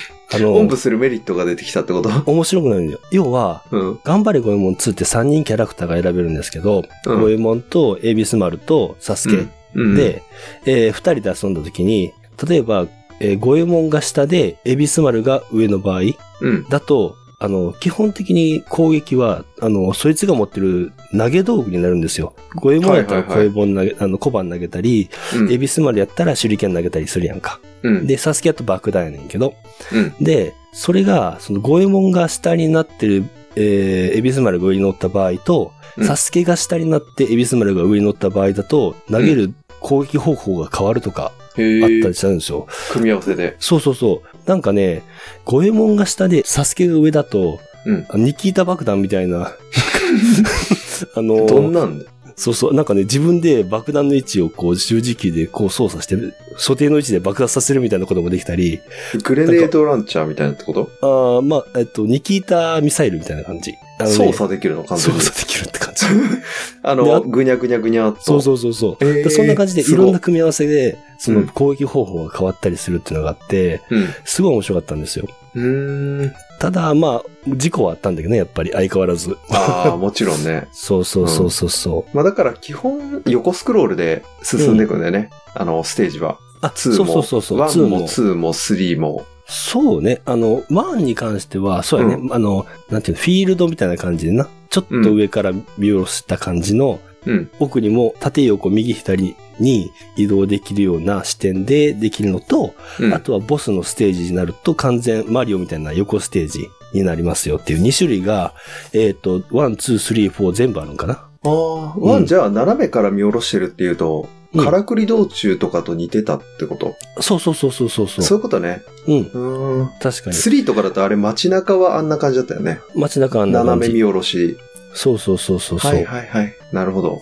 [0.34, 2.08] あの、おんぶするメリットが出てきたってこと？
[2.30, 3.00] 面白くなるんだよ。
[3.12, 4.00] 要は、うん。
[4.04, 10.22] 頑張れゴエモン2って3人キャラクターが選べるんですけど、うんゴエモンとエビスマルとサスケうん、で、
[10.64, 12.12] えー二人で遊んだ時に、
[12.48, 12.86] 例えば、
[13.20, 16.00] えーゴエモンが下でエビスマルが上の場合
[16.40, 16.64] うん。
[16.68, 22.34] だと、あの、基本的に攻撃は、あの、そいつが持ってる投げ道具になるんですよ。
[22.54, 25.52] ゴエモンやったらはいはいはいゴエモン投げ、あの、小判投げたり、うん。
[25.52, 27.60] エビスマルやったら手裏剣投げたりするやんか。
[27.82, 28.06] うん。
[28.06, 29.54] で、サスケやと爆弾やねんけど。
[29.92, 30.14] うん。
[30.24, 33.24] で、それが、そのゴエモンが下になってる、
[33.54, 42.14] えー、エビスマルが上に乗った場合と、うんサスケが下になってエビスマルが上に乗った場合だと、投げる攻撃方法が変わるとかあったり。
[42.14, 42.66] するんですよ。
[42.90, 43.56] 組み合わせで。
[43.58, 44.35] そうそうそう。
[44.46, 45.02] なんかね、
[45.44, 48.06] ゴエモンが下でサスケが上だと、うん。
[48.08, 49.52] あニキータ爆弾みたいな、
[51.14, 52.06] あの、どんなんで？
[52.38, 58.80] そうそう、なんかね、自分で爆弾の位置をこう十字キーでこう操作してる、所定の位置で爆発させるみたいなこともできたり、
[59.24, 60.90] グレネードランチャーみたいなってこと？
[61.00, 63.72] あーまあ、えっと、ニキータミサイルみたいな感じ。
[64.04, 65.20] 操作できるの完全に。
[65.20, 66.04] 操作できるって感じ。
[66.82, 68.20] あの、ぐにゃぐにゃぐにゃっと。
[68.22, 68.96] そうそうそうそう。
[69.00, 74.08] えーでそんな感じでいろんな組み合わせで、そうんの攻撃方法が変わったりするっていうのがあって、うん。
[74.24, 75.26] すごい面白かったんですよ。
[75.54, 76.32] うーん。
[76.58, 79.36] ただ、まあ、事故はあったんだけどね、やっぱり相変わらず。
[79.50, 80.68] ああ、もちろんね。
[80.72, 82.16] そうそうそうそうそう。
[82.16, 85.30] まあだから基本横スクロールで進んでいくんだよね。
[85.54, 86.38] あの、ステージは。
[86.60, 87.58] あ、2そうも、そうそうそう。
[87.60, 89.24] 1も2 2も3も。
[89.46, 90.20] そうね。
[90.24, 92.14] あの、1に関しては、そうやね。
[92.14, 94.48] うあの、なんていうの、フィールドみたいな感じでな。
[94.70, 97.50] ちょっと上から見下ろした感じの、うん。
[97.58, 103.14] 奥にも縦横右左に移動できるような視点でできるのと、うん。
[103.14, 108.52] あとはボスのステージになると完全マリオみたいな横ステージになりますよっていう2種類が、
[108.92, 111.14] えっ、と、1、2、3、4全部あるんかな。
[111.14, 118.24] ああ、うんワンじゃあ斜めから見下ろしてるっていうと、うんからくり道中とかと似てたってこと、そうそうそうそうそうそう。
[118.24, 118.82] そういうことね。
[119.06, 119.18] うん。
[119.18, 119.90] うーん。
[120.00, 120.36] 確かに。
[120.36, 122.80] 3とかだとあれ街中はあんな感じだったよね。
[122.94, 123.88] 街中あんな感じ。
[123.88, 124.56] 斜め見下ろし。
[124.94, 125.78] そうそうそうそう。
[125.78, 126.54] はいはいはい。
[126.72, 127.18] なるほど。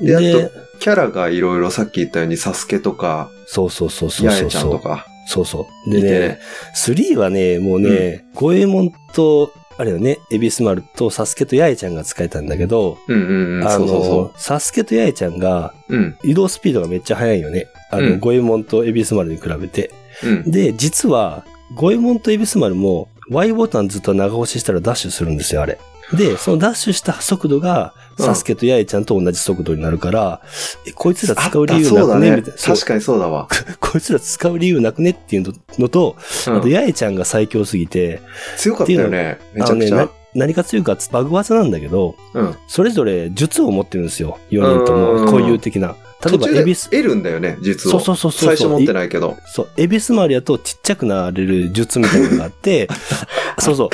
[0.00, 4.62] で、であと、キャラがいろいろさっき言ったように、サスケとか、そうそうそうそうヤエそうそう。
[4.62, 5.90] ちゃんとか、そうそう。
[5.90, 6.40] でねね、
[6.76, 15.74] 3はね、もうね、ゴエモンと、あれよね、エビスマルとサスケとヤエちゃんが使えたんだけど、うんうんうん、あそうそうその、サスケとヤエちゃんが。
[16.22, 17.66] 移動スピードがめっちゃ速いよね。
[17.90, 19.90] あの、うんゴエモンとエビスマルに比べて。
[20.22, 20.50] うん。
[20.50, 21.44] で、実は、
[21.74, 25.78] ゴエモンとエビスマルも Y ボタンずっと長押ししたらダッシュするんですよ、あれ。
[26.12, 30.40] で、そのダッシュした速度が、うんサスケとヤエちゃんと同じ速度になるから、
[30.86, 32.58] え、こいつらあ使う理由なくねみたいな。。
[32.58, 33.48] そう確かにそうだわ。
[33.80, 36.14] こいつら使う理由なくねっていうのと、
[36.46, 38.20] うんあと、ヤエちゃんが最強すぎて、
[38.56, 39.40] 強かったよね。
[39.52, 42.54] めちゃくちゃ何か強いかバグ技なんだけど、うん。
[42.66, 44.38] それぞれ術を持ってるんですよ。
[44.50, 45.32] 4人とうんも。
[45.32, 45.96] 固有的な。
[46.24, 47.98] 例えば、エビス、得るんだよね、実を。
[48.00, 48.56] そうそうそうそう。
[48.56, 49.36] 最初持ってないけど。
[49.46, 52.88] そう、エビスマルやとちっちゃくなれる術みたいなのがあって、
[53.58, 53.90] そうそう、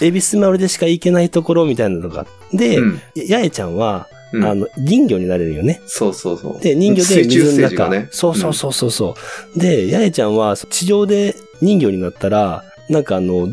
[0.00, 5.80] エビスマルでしか行けないところみたいなのがあって、で、うんヤエちゃんは、うんあの、人魚になれるよね。
[5.86, 6.60] そうそうそう。
[6.60, 7.90] で、人魚で水の中。
[8.10, 9.14] そうそうそうそうそ
[9.56, 9.58] う。
[9.58, 13.48] で、ヤエちゃんは地上で人魚になったら、なんかあの、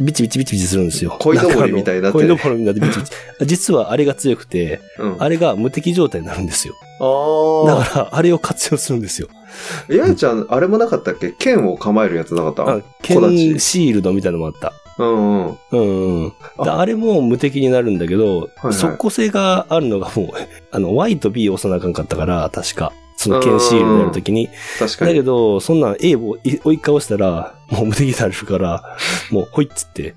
[0.00, 1.16] ビチビチビチビチするんですよ。
[1.18, 3.12] 鯉のぼりみたいになって鯉のぼりみたいになってビチビチ。
[3.46, 5.16] 実はあれが強くて、うん。
[5.18, 6.74] あれが無敵状態になるんですよ。
[7.00, 9.28] あだから、あれを活用するんですよ。
[9.30, 9.92] あ。
[9.92, 11.32] ややちゃん、あれもなかったっけ？
[11.32, 12.68] 剣を構えるやつなかった？
[12.70, 14.72] あケ小立ンシールドみたいなのもあった。
[14.98, 15.58] うんうん。
[15.70, 16.32] うんうん。
[16.58, 20.28] ああれも無敵になるんだけど、はい速攻性があるのがもう、
[20.70, 22.92] あの、Y と B を押さなあかんかったから、確か。
[23.16, 24.46] そのケンシールドやるときに。
[24.46, 25.24] だけ確かに。
[25.24, 28.96] ど、そんなん A をい追いかわしたら、もう無敵になるから、
[29.30, 30.14] もうほいっつって。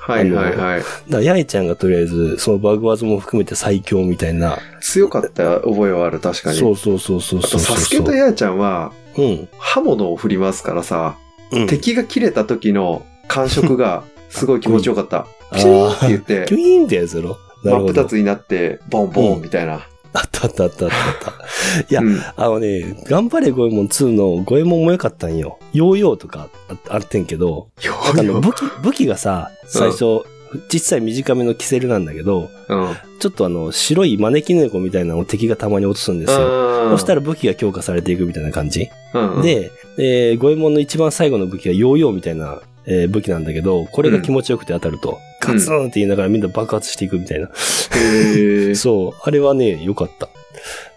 [0.00, 0.78] はいはいはい。
[0.78, 4.58] だから、ヤエちゃんがとりあえず、そのバグワズも含めて最強みたいな。
[4.80, 6.58] 強かった覚えはある、確かに。
[6.58, 7.76] そうそうそうそうあと、そうそう。
[7.76, 9.48] サスケとヤヤちゃんは、うん。
[9.58, 11.16] 刃物を振りますからさ、
[11.52, 11.66] うん。
[11.66, 15.26] 敵が切れた時の感触がすごい気持ちよかった。
[15.50, 17.38] あピシーンって言ってキュ、イーンってやつやろ？
[17.64, 17.94] なるほど。
[17.94, 19.86] 真っ二つになって、ボンボンみたいな。
[20.12, 21.84] あったあったあったあったあった。
[21.88, 25.58] いやうんあのね、頑張れゴエモン2のゴエモンも良かったんよ。
[25.72, 30.24] ヨーヨーとかああってんけど、よなんかあのよ武器、武器がさ、最初、
[30.70, 32.96] 小さい短めのキセルなんだけど、うん。
[33.20, 36.90] ちょっとあの、白い招き猫みたいなのを敵がたまに落とすんですよ。
[36.90, 38.88] そしたら、ら武器が強化されていくみたいな感じ。
[39.14, 47.46] うん、で、えー、ゴエモンの一番最後の武器はヨーヨーみたいな、えー武器なんだけど、これが気持ちよくて当たると、カツンって言いながらみんな爆発していくみたいな。
[47.46, 50.28] へー そう、あれはね、良かった。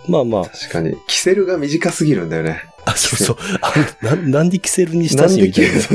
[0.07, 0.95] まあまあ、確かに。
[1.07, 2.63] キセルが短すぎるんだよね。
[2.85, 3.37] あ、そうそう。
[3.61, 3.73] あ
[4.05, 5.71] ななんでキセルにしたしみたいな。
[5.81, 5.87] キ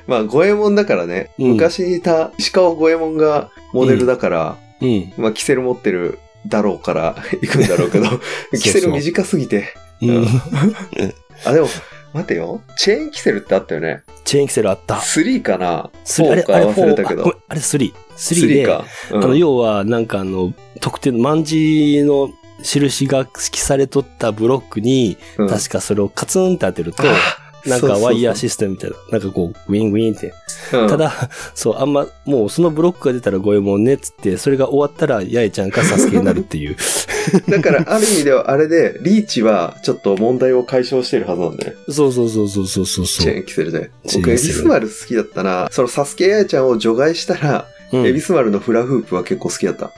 [0.08, 1.30] まあ、五右衛門だからね。
[1.38, 5.12] うん昔にいた石川五右衛門がモデルだから、うん。
[5.16, 8.06] まあ、キセル持ってるだろうから 行くんだろうけど、
[8.52, 9.74] キセル短すぎて。
[10.02, 10.26] うん。
[11.44, 11.68] あ、でも、
[12.12, 12.62] 待てよ。
[12.76, 14.02] チェーンキセルってあったよね。
[14.24, 14.96] チェーンキセルあった。
[14.96, 15.90] 3かな？
[16.04, 17.36] three あれ、4かあれ、忘れたけどフォーあごめん。
[17.48, 17.92] あれ3。
[18.16, 18.84] 3で、か。
[19.12, 22.30] うんあの、要は、なんかあの、特定の万字の
[22.62, 27.06] 印が記されとったブロックに、うん確かそれをカツンって当てると、あ
[27.68, 30.32] なんかワイヤーシステムみたいな、なんかこう、ウィンウィンって。
[30.70, 31.12] そうんただ、
[31.54, 36.76] そう、あんま、もうそのブロックが出たらゴエモンねっつって、それが終わったら、八重ちゃんかサスケになるっていう。
[37.48, 41.76] だから、ある意味では、あれで、リーチは、ちょっと問題を解消してるはずなんだよね。
[41.88, 43.40] そうそうそうそうそうそうそチェーう。
[43.40, 43.90] ンキセルで。
[44.06, 45.68] チェーン僕、エビスマル好きだったな。
[45.70, 49.92] その、サスケヤヤちゃんを除外したら、うんエビスマルのフラフープは結構好きだった。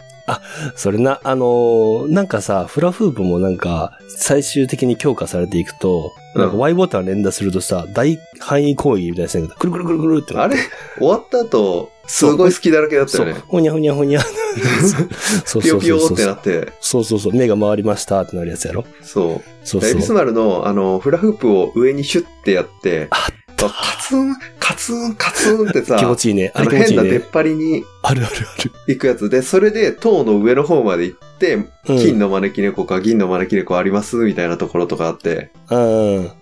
[0.74, 6.40] それな、あのーなんかさ、フラフープもなんか、最終的に強化されていくと、うん。
[6.42, 10.56] なんか Y ボタン連打するとさ、大範囲攻撃みたいな線が、くるくるくるくるってなって。
[10.56, 10.62] あれ？
[10.98, 13.28] 終わった後、すごい好きだらけだったそう。
[13.28, 14.20] よね。、ほにゃほにゃほにゃ。
[15.44, 16.08] そうピヨピヨそう。
[16.08, 18.84] そうってなって、そうそうそう、目が回りましたってなるやつやろ。
[19.02, 19.48] そう。
[19.64, 20.16] そうエビスそう。
[20.16, 26.52] マルの、あの、フラフープを上にシュッてやって、あカツン、カツン、カツンってさ、気持ちいいね。
[26.54, 27.22] ああの変な出っ。
[27.32, 28.72] 張りにあるあるある。
[28.86, 36.32] 行くやつで、それで塔の上の方まで行って、うん金の招き猫か銀の招き猫ありますみたいなところとかあって、うん。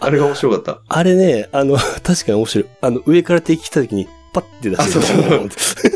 [0.00, 0.80] あれが面白かった。
[0.88, 2.66] あれね、あの、確かに面白い。
[2.80, 5.92] あの、上から敵来た時に、パッて出して、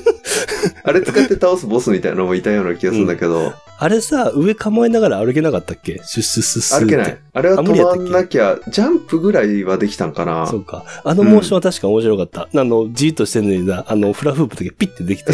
[0.85, 6.01] あれ使って倒すボスみたいなのもいたような気がするんだけど、あれさ、上構えながら歩けなかったっけ？
[6.05, 7.19] シュッシュッシュッシュッ歩けない。
[7.33, 10.47] あれは止まんなきゃ、ジャンプぐらいはできたんかな。
[10.47, 10.85] そうか。
[11.05, 12.43] あのモーションは確か面白かった。
[12.43, 15.33] あの、じーっとしてんのにな、あの、フラフープだけピッてできて、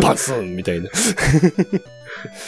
[0.00, 0.88] パ ツンみたいな。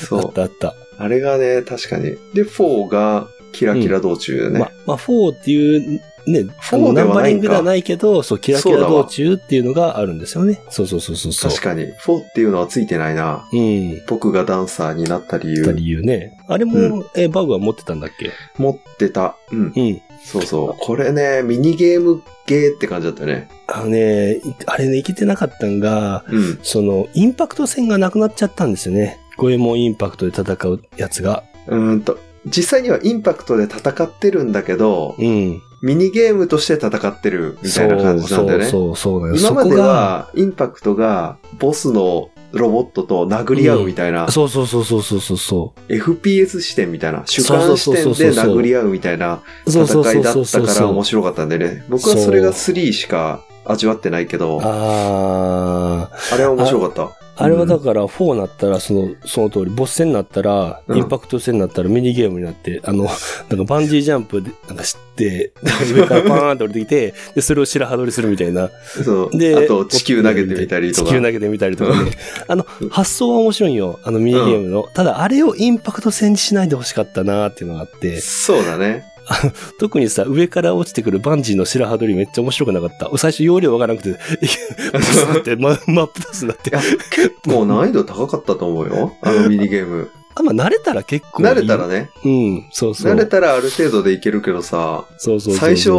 [0.08, 0.74] そうあったあった。
[0.98, 2.16] あれがね、確かに。
[2.34, 4.58] で、4がキラキラ道中ね。
[4.58, 10.60] ま、まあ、4っていう、ね、あ4のナンバリングではないけど、そう、キラキラ道中っていうのがあるんですよね。
[10.70, 11.50] そうそうそうそう。
[11.50, 11.84] 確かに。
[11.84, 13.48] 4っていうのはついてないな。
[13.52, 14.02] うん。
[14.06, 15.72] 僕がダンサーになった理た由。
[15.74, 16.38] 理由ね。
[16.46, 18.30] あれも、うえ、バグは持ってたんだっけ？
[18.56, 19.36] 持ってた。
[19.50, 19.72] うん。
[19.74, 20.00] うん。
[20.24, 20.74] そうそう。
[20.78, 23.48] これね、ミニゲームゲーって感じだったよね。
[23.66, 26.58] あのね、いあれね、いけてなかったんが、うん。
[26.62, 29.18] その、インパクト戦がなくなっちゃったんですよね。
[29.36, 31.42] 五右衛門インパクトで戦うやつが。
[31.66, 35.62] うーんと、実際にはインパクトで戦ってるんだけど、うん。
[35.82, 38.66] ミニゲームとして戦ってるみたいな感じなんだよね。
[38.66, 49.70] そうそうそう今までは、インパクトがボスのロボットと殴り合うみたいな、そうそうそうそうそうそうそ FPS 視点みたいな、主観視点で殴り合うみたいなう。
[49.70, 51.84] そうそう戦いだったから面白かったんでね。
[51.88, 57.21] 僕はそれが3しか味わってないけど、ああれは面白かった。
[57.36, 63.04] あ、あれはだから4になったら、その、その通り、ボス戦になったら、うんインパクト戦になったらミニゲームになって、あの、
[63.48, 65.52] なんかバンジージャンプで、なんか知って、
[65.94, 68.70] 上からパーンって降りてきて、で、それを白羽取りするみたいな。
[69.04, 69.38] そう。
[69.38, 71.08] で、あと、地球投げてみたりとか。
[71.08, 72.10] 地球投げてみたりとかね。
[72.48, 73.98] あの、発想は面白いよ。
[74.04, 74.88] あのミニゲームの。
[74.94, 78.20] ただ、あれをインパクト戦にしないでほしかったなっていうのがあって。
[78.20, 79.11] そうだね。
[79.78, 83.10] 特にさ、上から落ちてくるバンジーの白羽取りめっちゃ面白くなかった。
[83.18, 84.18] 最初容量わからなくて、
[84.92, 89.16] ブスって、ま、真っ二つになって結構難易度高かったと思うよ。
[89.22, 90.10] あのミニゲーム。
[90.34, 91.42] あ、まあ、慣れたら結構。
[91.42, 92.10] 慣れたらね。
[92.24, 93.12] うん、そうそう。
[93.12, 95.90] 慣れたらある程度でいけるけどさ、そうそう最初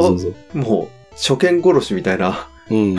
[0.54, 2.96] もう、初見殺しみたいなうん。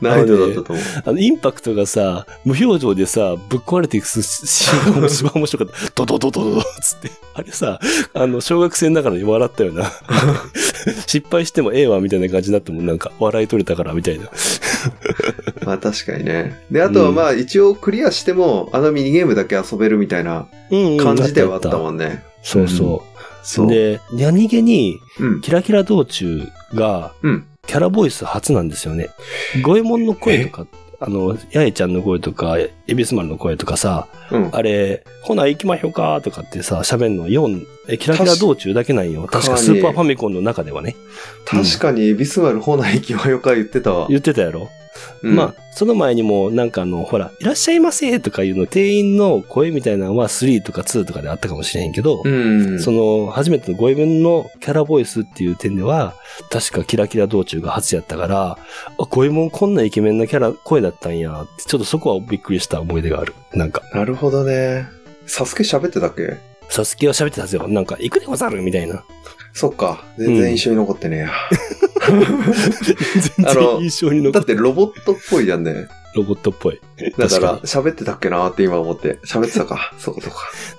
[0.00, 0.84] 難易度だったと思う。
[1.06, 5.90] あの、インパクトがさ、無表情でさ、ぶっ壊れていくシーンが一番面白かった。
[5.94, 7.10] ドドドドドドつって。
[7.34, 7.80] あれさ、
[8.12, 9.90] あの、小学生ながらに笑ったよな。
[11.06, 14.26] 失敗してもええわ、みたいな感じになってもなんか、笑い取れたから、みたいな。
[15.64, 16.60] まあ確かにね。
[16.70, 20.98] で、あとはまあ一応クリアしても、あのミニゲームだけ遊べるみたいなうん、うん。
[20.98, 21.80] 感じではあったん。
[21.80, 22.22] もんね。
[22.42, 23.18] そうそう。
[23.42, 23.68] そう。
[23.70, 25.40] で、何気に、うん。
[25.40, 26.42] キラキラ道中
[26.74, 27.46] が、うん。
[27.66, 29.08] キャラボイス初なんですよね。
[29.62, 30.66] 五右衛門の声とか、
[31.00, 34.50] あの、八重ちゃんの声とか、エビスマルの声とかさ、うん。
[34.52, 39.26] あれ、ほな行きましょうかとかってさ、喋るの4、え、キラキラ道中だけなんよ。
[39.26, 40.96] 確かスーパーファミコンの中ではね。
[41.44, 44.06] 確かにエビスマルホナイキはよか言ってたわ。
[44.08, 44.68] 言ってたやろ？
[45.22, 52.80] うんまあ、その前にも、なんかあの、ほら、いらっしゃいませとかいうの、店員の声みたいなのは3とか2とかであったかもしれへんけど、うん。
[52.80, 56.14] その、初めてのご意分のキャラボイスっていう点では、
[56.48, 58.58] 確かキラキラ道中が初やったから、あ、
[59.10, 63.34] ご意分こんなイケメンなキャラ、声だったんやって、ちょっとそこはびっくりした思い出がある。
[63.52, 64.86] なんか、なるほどね。
[65.26, 66.36] サスケ喋ってたっけ？
[66.68, 67.68] サスケは喋ってたはずよ。
[67.68, 69.04] なんか、行くでござるみたいな。
[69.52, 70.04] そっか。
[70.18, 71.30] 全然印象に残ってねえや。
[73.36, 75.86] 全然印象に残っだってロボットっぽいじゃんね。
[76.14, 76.80] ロボットっぽい。
[77.18, 79.18] だから、喋ってたっけなって今思って。
[79.24, 79.92] 喋ってたか。
[79.98, 80.30] そうか。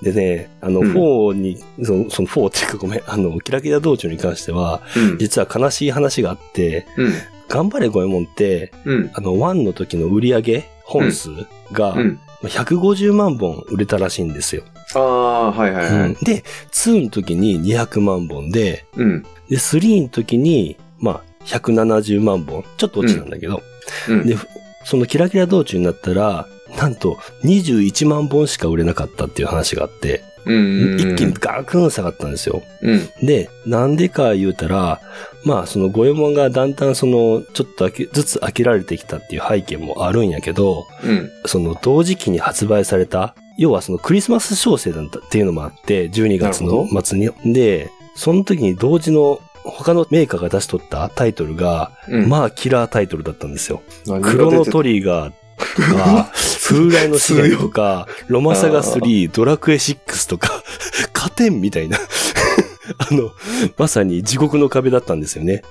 [0.02, 5.18] でね、あの、うん4に、その、その4っていうかごめん、 あの、キラキラ道中に関しては、うん。
[5.18, 7.12] 実は悲しい話があって、うん。
[7.48, 9.10] 頑張れゴエモンって、うん。
[9.14, 11.30] あの、1の時の売り上げ本数
[11.72, 12.20] が、うん。
[12.42, 14.62] 150万本売れたらしいんですよ。
[14.94, 15.92] ああ、はいはいはい。
[15.92, 19.22] うんで、2の時に200万本で、うん。
[19.48, 22.64] で、3の時に、まあ、170万本。
[22.76, 23.62] ちょっと落ちたんだけど。
[24.08, 24.26] うん。
[24.26, 24.36] で、
[24.84, 27.14] そのキラキラ道中になったら、なんと
[27.44, 30.35] 21万本しか売れなかったっていう話があって、うん。
[30.46, 32.62] 一気にガクン下がったんですよ。
[32.82, 33.26] うん。
[33.26, 35.00] で、なんでか言うたら、
[35.44, 41.30] まあ、その五右衛門がだんだんその、ちょっとずつ飽きられてきたっていう背景もあるんやけど、うん。
[41.46, 47.30] その同時期に発売された、要はそのクリスマス商戦だったっていうのもあって、12月のな末に。
[47.52, 52.28] で、その時に同時の他のメーカーが出しとったタイトルが、うん。
[52.28, 53.82] まあキラータイトルだったんですよ。
[54.22, 56.30] クロノトリガーとか、
[56.68, 60.62] 風来の試練とか、 ロマサガ3、ドラクエ6とか、
[61.12, 61.98] 加点みたいな。
[62.98, 63.30] あの、
[63.76, 65.62] まさに地獄の壁だったんですよね。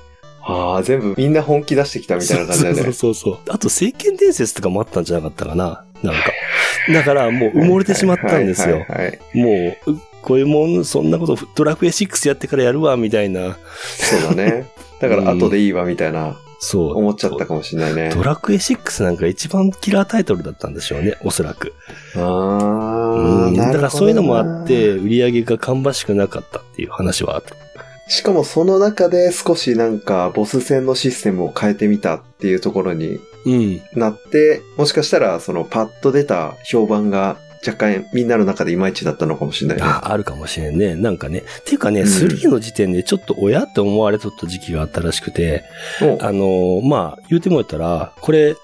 [0.42, 2.94] ああ、全部みんな本気出してきたみたいな感じだよそうね。
[2.94, 3.40] そうそうそう。
[3.50, 6.32] あと、聖剣伝説とかもあったんじゃなかったかななんか。
[6.94, 8.86] だから、もう埋もれてしまったんですよ。
[9.34, 13.58] もう、こういうもん、そんなこと、ドラクエ6やってからやるわ、みたいな。
[13.98, 14.68] そうだね。
[15.00, 16.98] だから後でいいわみたいなそう。
[16.98, 18.10] 思っちゃったかもしれないね。
[18.14, 21.74] ドラクエ6なんか一番キラータイトルだったんでしょうね、おそらく。
[22.16, 27.46] ああ、うんだからそういうのもあって、売り上げが芳しくなかったっていう話はある。
[28.08, 33.82] しかもその中で少しなんかボス戦のシステムを変えてみたっていうところにうん。
[33.94, 39.84] なって、もしかしたらそのパッと出た評判が若干みんなの中でいまいちだったのかもしれないね。
[39.84, 40.96] あ、あるかもしれんね。
[40.96, 41.40] なんかね。
[41.40, 45.64] っていうかね、うん3の時点でちょっと親って思われとった時期があったらしくて、
[46.02, 48.56] おあのーまあ、言うてもらったら、これ、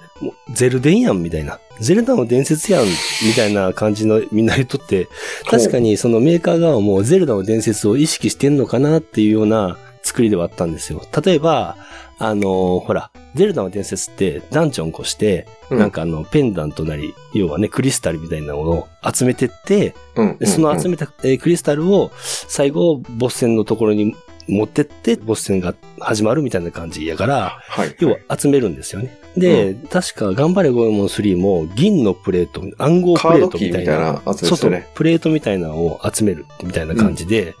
[0.52, 1.58] ゼルデンやんみたいな。
[1.80, 2.90] ゼルダの伝説やんみ
[3.34, 5.08] たいな感じのみんな言っとって、
[5.50, 11.02] 確かにそのメーカー側もゼルダの伝説を意識してんのかなっていうような作りではあったんですよ。
[11.24, 11.76] 例えば、
[12.24, 15.78] あのーほら、ゼルダの伝説ってダンジョン越して、うん。
[15.80, 20.38] なんかあの、ペンダントなり、要はね、クリスタルみたいなものを集めてって、うん。
[20.38, 24.14] でその集めめた、えークリスタルを最後、ボス戦のところに
[24.48, 27.94] 持ってって、ボス戦が始まるみたいな感じやから、はい。
[28.00, 29.16] 要は集めるんですよね。
[29.36, 33.78] で、確か、頑張れゴエモン3も銀のプレート、暗号プレカートみたいな。
[33.80, 37.54] みたいなやつそうそうプレートみたいなのを集めるみたいな感じで、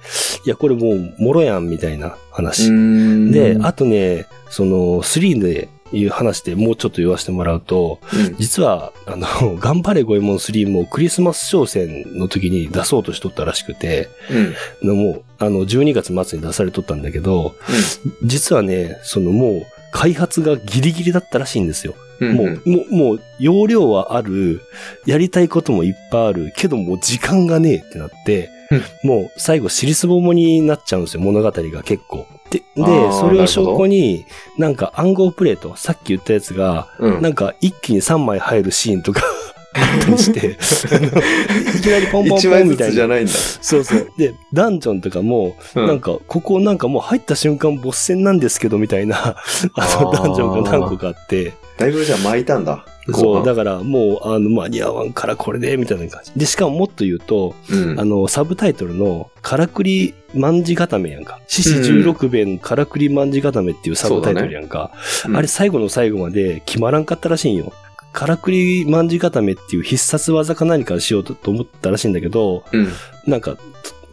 [0.44, 2.70] いや、これもう、もろやんみたいな話。
[3.30, 9.26] で、あとね、その、3でいう話でもうちょっと言わせてもらうと、うん実は、あの、
[9.60, 14.08] 頑張れゴエモン3もクリスマス商戦の時に出そうとしとったらしくて、
[14.82, 14.88] うん。
[14.88, 17.54] のもう、あの、12月末に出されとったんだけど、
[18.24, 21.94] 実はね、そのもう、開発がギリギリだったらしいんですよ。
[22.20, 22.34] うん。
[22.34, 24.60] もう、もう、もう、容量はある、
[25.06, 28.50] やりたいこともいっぱいある、けどもう時間がねえってなって、
[29.02, 32.26] もう最後尻すぼもになっちゃうんですよ、物語が結構。
[32.52, 34.26] で、でそれを証拠に、
[34.58, 37.22] なんか暗号プレート、さっき言ったやつが、うん。
[37.22, 39.22] なんか一気に3枚入るシーンとか
[39.74, 40.58] あったりして、
[41.78, 42.92] いきなりポンポンポンみたいな。
[42.92, 43.32] つじゃないんだ。
[43.32, 44.12] そうそう。
[44.18, 49.36] で、ダンジョンとかも、うんなんか、ここなんかもう入った瞬間ボス戦なんですけど、みたいな、
[49.74, 52.84] あの、ダンジョンが何個かあって、だいぶじゃあ巻いたんだ。
[53.10, 56.32] そう、だだからもう、あの、間に合わんからこれで、みたいな感じ。
[56.36, 58.00] で、しかももっと言うと、うん。
[58.00, 61.40] あの、サブタイトルの、からくり万字固めやんか。
[61.48, 64.92] 獅子十六弁からくり万字固めっていうサブタイトルやんか。
[65.26, 67.72] うんあれ最後の最後まで決まらんかったらしいんよ。
[68.12, 72.88] からくり万字固めっていう必殺技か何かしようとと思ったらしいんだけど、うん。
[73.26, 73.56] なんか、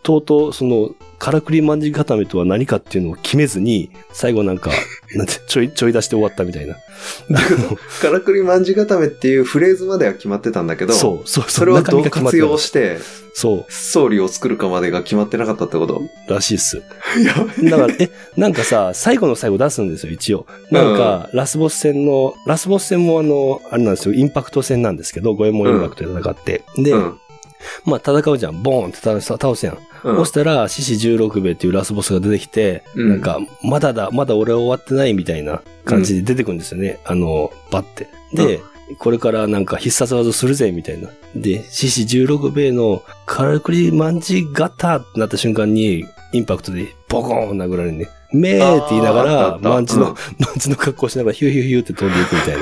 [0.04, 4.72] ととうとう、その、からくり万字固めとは何かっていうのを決めずに、最後なんか、
[5.16, 6.76] なんて、ちょい、ちょい出して終わったみたいな。
[8.02, 11.52] からくりまんじ固めっていうフレーズまでは決まってたんだけど、そう、そう、そう。
[11.52, 16.02] それを中身どう活用して、たそストーリーを作るかまでが決まってなかったってこと？
[16.28, 16.82] う、らしいっす。
[17.70, 20.45] だから、え、なんかさ、最後の最後出すんですよ、一応。
[20.72, 26.64] なんか、ラスボス戦の、ラスボス戦もあの、あれなんですよ、インパクト戦なんですけど、五右衛門インパクトで戦って。
[26.78, 27.18] で、うん。
[27.86, 29.78] まあ戦うじゃん、ボーンって倒す倒すやん。
[30.04, 37.00] うんそしたら、獅子十六兵衛っていうラスボスが出てきて、うんなんか、まだだ、まだ俺は終わってないみたいな感じで出てくるんですよね。
[37.06, 38.08] あの、バッて。
[38.34, 38.62] で、
[38.97, 41.10] これからなんか必殺技するぜ、みたいな。
[41.36, 48.08] で、獅子十六兵衛のからくりマンジガタってなった瞬間に、インパクトでボコーン殴られるね。
[48.32, 52.57] めーって言いながら、マンチの、うんマンチの格好しながらヒューヒューヒューって飛んでいくみたい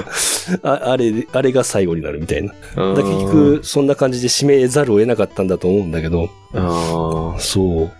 [0.63, 0.71] な。
[0.73, 2.53] ああれ、あれが最後になるみたいな。
[2.75, 7.91] だ結局、そんな感じで締めざるを得なかったんだと思うんだけど、あそう。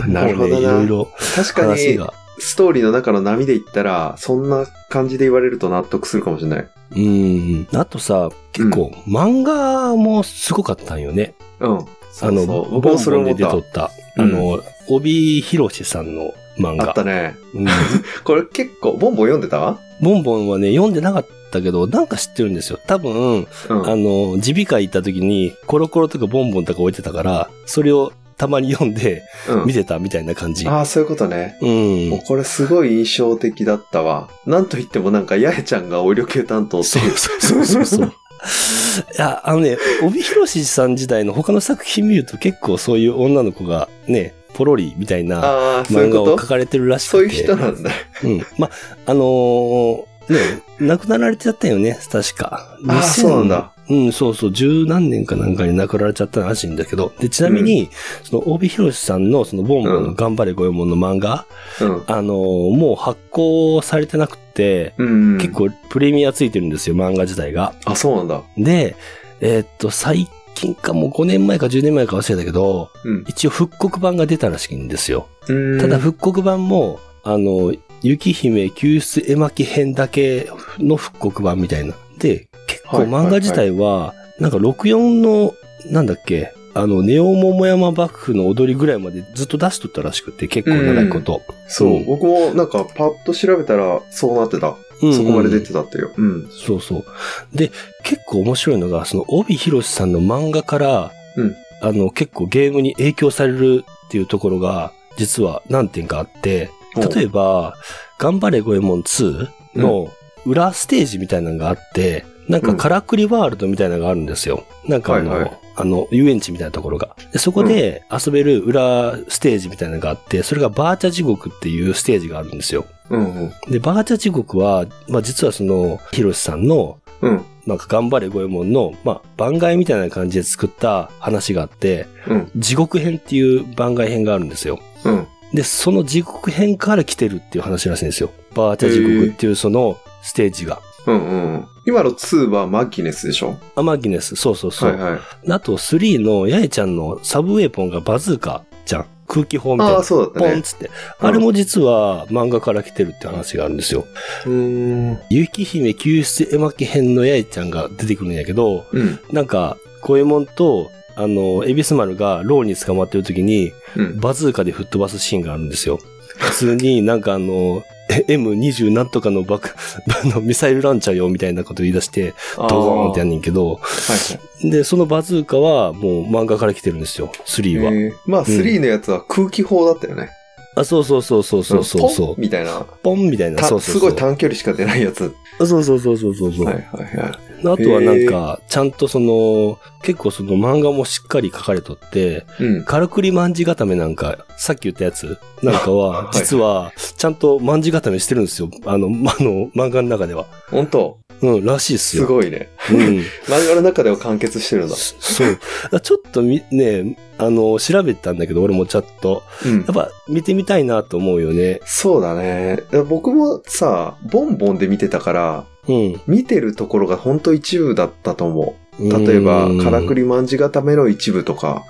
[0.00, 0.86] ーなるほどねいろいな。
[0.88, 1.98] ろ確かに。
[2.38, 6.68] ストーリーの中の波で言ったら、そんな感じで言われると納得するかもしれない。
[6.96, 7.68] うん。
[7.74, 11.34] あとさ、結構、漫画もすごかったんよね。
[11.60, 11.78] うん。
[11.78, 13.62] あそうの、そう僕もそれボンボンで思った。
[13.62, 13.90] 出とった。
[14.22, 16.88] うんあの、帯広志さんの漫画。
[16.88, 17.36] あったね。
[17.54, 17.66] うん
[18.24, 19.78] これ結構、ボンボン読んでた？
[20.00, 22.78] ボンボンはね、読んでなかったけど、なんか知ってるんですよ。
[22.86, 23.46] 多分、うん。
[23.68, 30.66] あの、耳鼻科行った時に、コロコロとかボンボンとか置いてたから、それをたまに読んでうん見てたみたいな感じ。
[30.66, 31.56] ああ、そういうことね。
[31.60, 32.20] うんもう。
[32.26, 34.28] これすごい印象的だったわ。
[34.46, 37.16] なんといってもなんか、八重ちゃんがオイル系担当ってそういう。
[37.16, 38.12] そうそうそう。
[39.16, 47.10] いや、あのね、帯広さん時代の他の作品見ると結構そういう女の子がね、ポロリみたいなああ、そうい漫画を描かれてるらしくて。
[47.10, 47.90] そういう人なんだ。
[48.24, 48.46] うん。
[48.58, 48.70] ま、
[49.06, 50.38] あのーね、
[50.78, 52.76] 亡くなられちゃったよね、確か。
[52.88, 53.72] ああ、そうなんだ。
[53.90, 57.12] うん、そうそう、十何年かなんかに亡くなられちゃったらしいんだけど。
[57.18, 57.90] で、ちなみに、
[58.22, 61.44] その、帯広さんの、その、ボンボンの頑張れ五右衛門の漫画、
[61.80, 62.02] うん。
[62.06, 65.38] あのーもう発行されてなくて、うん。
[65.38, 65.52] 結。
[65.52, 67.74] 構プレミアついてるんですよ、漫画自体が。
[67.84, 68.42] あ、そうなんだ。
[68.56, 68.94] で、
[69.40, 73.24] えーっと、最近かもう5年前か10年前か忘れたけど、うん。
[73.28, 75.28] 一応復刻版が出たらしいんですよ。
[75.48, 81.94] うんただ、復刻版も、あの、雪姫救出絵巻編だけの復刻版みたいな。
[82.18, 85.54] で、結構漫画自体は、なんか64の、
[85.90, 91.42] なんだっけ、あの、ネオ桃山幕府の踊りぐらいまでずっと出しとったらしくて、結構長いこと。
[91.68, 94.76] そう、うん僕もなんかパッと調べたらそうなってた。
[95.02, 96.10] うんそこまで出てたってよ。
[96.16, 96.48] うん。
[96.50, 97.04] そうそう。
[97.52, 97.70] で、
[98.04, 106.70] 結構面白いのが、その、帯広さんの漫画から、うんあの、結構ゲームに影響されるっていうところが、実は何点かあって、
[107.14, 107.74] 例えば、
[108.18, 110.08] 頑張れ五右衛門2の
[110.46, 114.64] 裏ステージみたいなのがあって、なんかカラクリワールドみたいなのがあるんですよ。
[114.86, 117.16] なんかあの、はいはいあの、遊園地みたいなところが。
[117.32, 122.84] でそこで遊べる裏ステージみたいなのがあって、それがバーチャ地獄っていうステージがあるんですよ。
[123.12, 123.70] うんうん。
[123.70, 127.44] で、バーチャ地獄は、まあ実はその、ヒロシさんの、うん。
[127.66, 132.50] なんか頑張れ五右衛門の、まあ番外みたいな感じで作った話があって、うん。
[132.56, 134.80] 地獄編っていう番外編があるんですよ。
[135.04, 135.26] うん。
[135.52, 138.30] で、その地獄編から来てるっていう話らしいんですよ。
[138.54, 140.80] バーチャ地獄っていうそのステージが。
[141.06, 141.66] うんうん。
[141.84, 143.56] 今の2はマギネスでしょ？
[143.74, 144.92] アマギネス、そうそうそう。
[144.92, 145.20] はいはい。
[145.50, 149.06] あと3のヤエちゃんのサブウェポンがバズーカじゃん。
[149.32, 150.04] 空気砲みたいなああ、。
[150.04, 150.50] そうだったね。
[150.50, 150.90] ポンっつって。
[151.18, 154.06] あれも実は漫画から来てるって話があるんですよ。
[154.44, 155.20] うーん。
[155.30, 159.18] 雪姫救出絵巻編のヤエちゃんが出てくるんやけど、うん。
[159.32, 164.20] なんか、五右衛門と、あの、エビス丸がローに捕まってる時に、うん。
[164.20, 165.98] バズーカで吹っ飛ばすシーンがあるんですよ。
[166.36, 169.70] 普通になんかあの、え M20 なんとかの爆、
[170.24, 177.90] あの、ミサイルランチャーよみたいなこと言い出して、ドーンってやんねんけど、はいで、そのバズーカはもう漫画から来てるんですよ、3は。
[177.90, 177.96] はい。
[177.96, 180.30] えーまあ、3のやつは空気砲だったよね。
[180.74, 182.34] あ、そうそうそうそうそうそうそポンう。
[182.38, 182.86] みたいな。
[183.02, 183.94] ポンみたいな、たそうそうそう。
[183.94, 185.34] すごい短距離しか出ないやつ。
[185.58, 186.64] そうそうそうそうそうそう。
[186.64, 187.32] はいはいはい。
[187.64, 192.84] あとはなんか、ちゃんとその、結構その漫画もしっかり書かれとって、うん。
[192.84, 195.38] カラクリ卍固めなんか、さっき言ったやつ？
[195.62, 198.68] なんかは はい実は、ちゃんと卍固めしてるんですよ。
[198.84, 200.46] あの、ま あの、漫画の中では。
[200.70, 201.18] 本当？
[201.40, 202.26] うん、らしいっすすよ。
[202.26, 202.68] ごいね。
[202.90, 202.98] うん。
[203.52, 204.94] 漫画の中では完結してるんだ。
[204.94, 205.58] そそう。
[205.90, 209.42] だちょっとみ、ね、あの、調べてたんだけど、俺もちょっと。
[209.64, 209.94] うんやっ。
[209.94, 211.80] ぱ、見てみたいなと思うよね。
[211.84, 212.84] そうだね。
[213.08, 216.20] 僕もさ、ボンボンで見てたから、うん。
[216.28, 218.81] 見てるところが本当一部だったと思う。
[218.98, 221.84] 例えば、カラクリリ卍固めの一部とか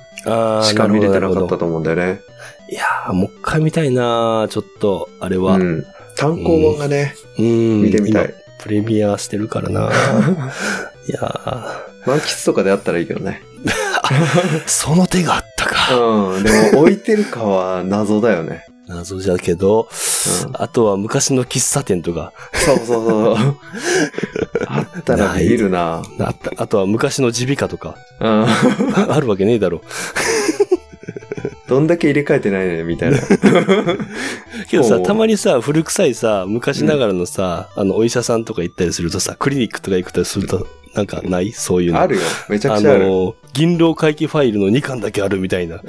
[0.62, 2.20] しか見れてなかったと思うんだよね。
[2.70, 5.56] いやー、もう一回見たいなちょっと、あれは。
[5.56, 5.86] うん。
[6.16, 7.82] 単行本がね、うん。
[7.82, 8.34] 見てみたい今。
[8.58, 9.90] プレミアしてるからな
[11.08, 11.20] いや
[12.06, 13.42] 満喫とかであったらいいけどね。
[13.66, 15.96] ー、その手があったか。
[15.96, 16.42] うん。
[16.44, 18.66] でも置いてるかは謎だよね。
[18.94, 19.88] 謎じゃけど、
[20.46, 23.36] うんあとは昔の喫茶店とか、そうそうそう。
[24.66, 26.02] あったらビビるな。
[26.20, 28.46] あったあとは昔の耳鼻科とか、うん。
[29.10, 29.82] あるわけねえだろ。
[31.68, 33.18] どんだけ入れ替えてないね、みたいな。
[34.68, 41.52] けどさ、たまにさ、古臭いさ、昔ながらのさ、あの、お医者さんとか行ったりするとさ、クリニックとか行くとすると、なんかない？
[41.52, 42.00] そういうの。
[42.00, 42.22] あるよ。
[42.50, 43.04] めちゃあくちゃある。
[43.04, 43.08] うん。
[43.08, 45.80] の、銀狼回帰ファイルの2巻だけあるみたいな。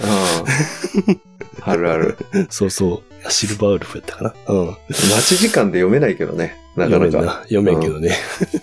[1.65, 2.17] あるある。
[2.49, 3.31] そうそう。
[3.31, 4.33] シルバーウルフやったかな。
[4.47, 4.67] うん。
[4.89, 6.57] 待ち時間で読めないけどね。
[6.75, 7.41] なかなか。
[7.43, 8.17] 読めんけどね。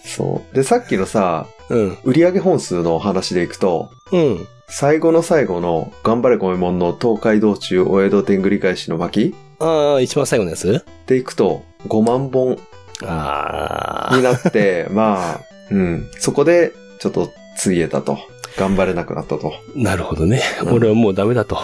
[0.04, 0.54] そう。
[0.54, 1.98] で、さっきのさ、うん。
[2.04, 4.46] 売上本数の話でいくと、うん。
[4.68, 10.84] 最後の最後の、頑張れ五右衛門の東海道中お江戸天繰り返しの巻ああ、一番最後のやつ？
[11.06, 12.58] でいくと、5万本
[13.02, 14.16] ああ。
[14.16, 15.40] になって、 まあ、
[15.70, 16.08] うん。
[16.18, 18.18] そこで、ちょっと、ついえたと。
[18.56, 19.54] 頑張れなくなったと。
[19.74, 20.42] なるほどね。
[20.62, 21.58] うん俺はもうダメだと。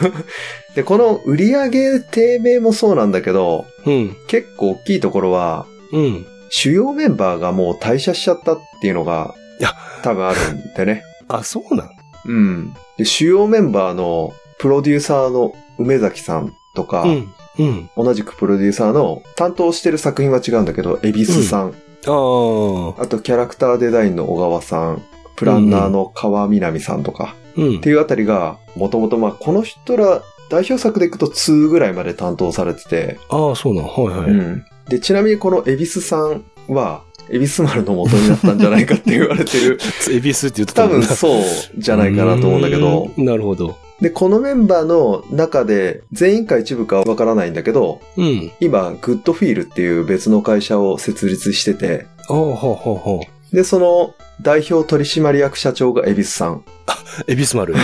[0.76, 4.16] で、この売上低迷もそうなんだけど、うん。
[4.28, 6.26] 結構大きいところは、うん。
[6.50, 9.70] 主要メンバーがもう退社しちゃったっていうのがいや、
[10.02, 11.02] 多分あるんでね。
[11.28, 11.90] あ、そうなん？
[12.26, 12.74] うん。
[12.98, 17.32] で、主要メンバーのプロデューサーの梅崎さんとか、うん。
[17.58, 17.90] うん。
[17.96, 23.02] 同じくプロデューサーの担当してる作品は違うんだけど、恵比寿さん、ああ。
[23.02, 25.02] あとキャラクターデザインの小川さん、
[25.36, 27.88] プランナーの川みなみさんとか、うんって。
[27.88, 33.84] いうあたりが、もともとまあこの人ら代表作でいくと2ぐらいまで担当されてて、ああ、そうなん。
[33.84, 34.30] はいはい。
[34.30, 34.64] うん。
[34.88, 39.78] で、ちなみにこの恵比寿さんは、恵比寿丸の元になったんじゃないかって言われてる。
[40.12, 41.42] エビスって言ってた多分そう
[41.76, 43.10] じゃないかなと思うんだけど。
[43.16, 43.76] なるほど。
[44.00, 48.52] で、このメンバーの中で、全員か一部かわからないんだけど、うん。
[48.60, 53.56] 今、グッドフィールっていう別の会社を設立してて、ああ、ほうほうほう。
[53.56, 56.62] で、その代表取締役社長が恵比寿さん。
[57.26, 57.74] エビス丸。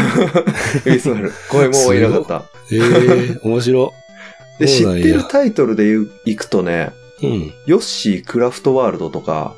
[0.84, 1.32] 恵比寿丸。
[1.50, 2.44] これもういなかった。
[2.72, 3.92] ええ 面白。
[4.58, 6.90] で、知ってるタイトルで言ういくとね、
[7.22, 7.52] うん。
[7.66, 9.54] ヨッシークラフトワールドとか、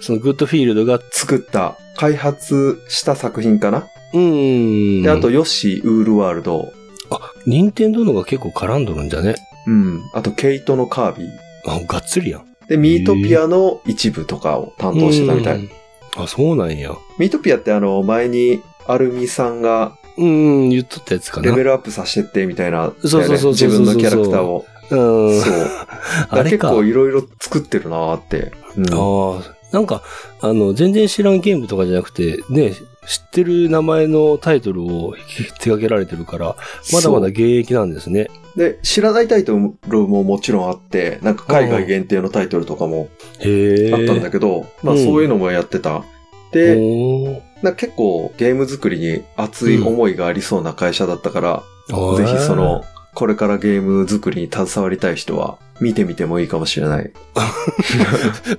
[0.00, 5.02] そのグッドフィールドが、作った、開発した作品かな、うん。
[5.02, 6.72] で、あと、ヨッシーウールワールド、
[7.10, 9.34] あ、任天堂のが結構絡んどるんじゃね？
[9.66, 10.02] うん。
[10.12, 11.28] あと、ケイトのカービィ。
[11.66, 12.44] あ、がっつりやん。
[12.68, 15.56] で、ミートピアの一部とかを担当してたみたい。
[15.56, 15.70] うん。
[16.16, 16.94] あ、そうなんや。
[17.18, 21.48] ミートピアってあの、前に、アルミさんがうん、言っとったやつかな。
[21.48, 24.66] レベルアップさせてってみたいな、そうそうそう自分のキャラクターを。
[24.90, 24.94] う
[25.30, 25.40] ん。
[25.40, 25.52] そう。
[26.28, 26.68] あれか。
[26.68, 28.52] 結構いろいろ作ってるなーって。
[28.76, 30.02] うんああ、なんか、
[30.40, 32.72] あの、全然知らんゲームとかじゃなくて、ね、
[33.06, 36.56] 知ってる名前のタイトルを手掛けられてるから、
[36.92, 38.28] まだまだ現役なんですね。
[38.56, 39.52] で、知らないタイト
[39.88, 43.08] ルももちろんあって、なんか海外限定のタイトルとかも。
[43.40, 46.04] あったんだけど、まあうんそういうのもやってた。
[46.52, 52.84] で、な結構ゲーム作りに熱い思いがありそうな会社だったから、あぜひその、
[53.14, 57.10] これからゲーム作りに携わりたい人は見てみてもいいかもしれない。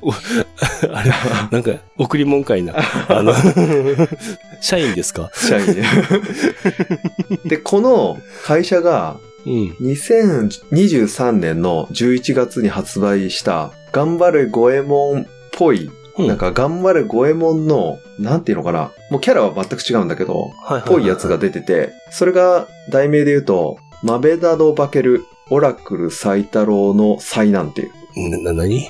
[0.02, 1.12] おあれ、
[1.52, 2.74] なんか、送り物かいな。
[3.08, 3.34] あの、
[4.62, 5.30] 社員ですか？
[5.34, 5.84] 社員ね。
[7.46, 9.70] で、この会社がうん。
[9.82, 15.90] 2023年の11月に発売した、頑張れ五右衛門っぽい、
[16.20, 18.92] うんなんか頑張れ五右衛門の、なんていうのかな。
[19.10, 28.30] もうキャラは全く違うんだけど、はいぽいやつが出てて、それが題名で言うと、マベダの化ける、オラクル斎太郎の災難っていう。
[28.30, 28.90] な、な、なに？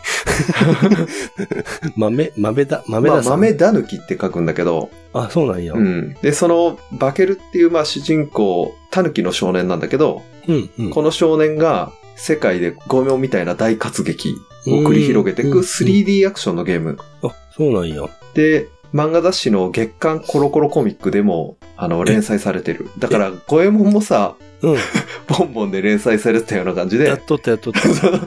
[1.95, 3.31] 豆、豆だ、豆まあ、ださん？
[3.33, 5.73] 豆だぬきって書くんだけど、あ、そうなんや。
[5.73, 5.79] う。
[5.79, 6.13] ん。
[6.21, 10.89] で、その、化けるっていう、まあ、主人公、タヌキの少年なんだけど、うん、うん。
[10.89, 14.35] この少年が、世界でゴミョンみたいな大活劇
[14.67, 16.97] を繰り広げていくうん 3D アクションのゲーム。
[17.23, 18.09] あ、そうなんや。
[18.33, 22.89] で、漫画雑誌の月刊コロコロコミックでも、あの、連載されてる。
[22.97, 24.77] だから、五右衛門もさ、うん。
[25.27, 27.81] ボンボンで連載されてたような感じでやっ、とったやっとった。
[27.93, 28.19] その、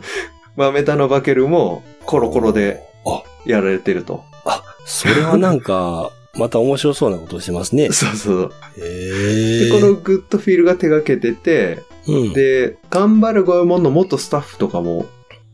[0.57, 4.25] マメタのバケルもコロコロであやられてると。
[4.45, 7.91] あ、それはなんか、 また面白そうなことをしてますね。
[7.93, 8.53] そうそう。
[8.79, 9.65] へえ。
[9.67, 15.07] で、このグッドフィールが手掛けてて、うん、で、頑張る五右衛門の元スタッフとかも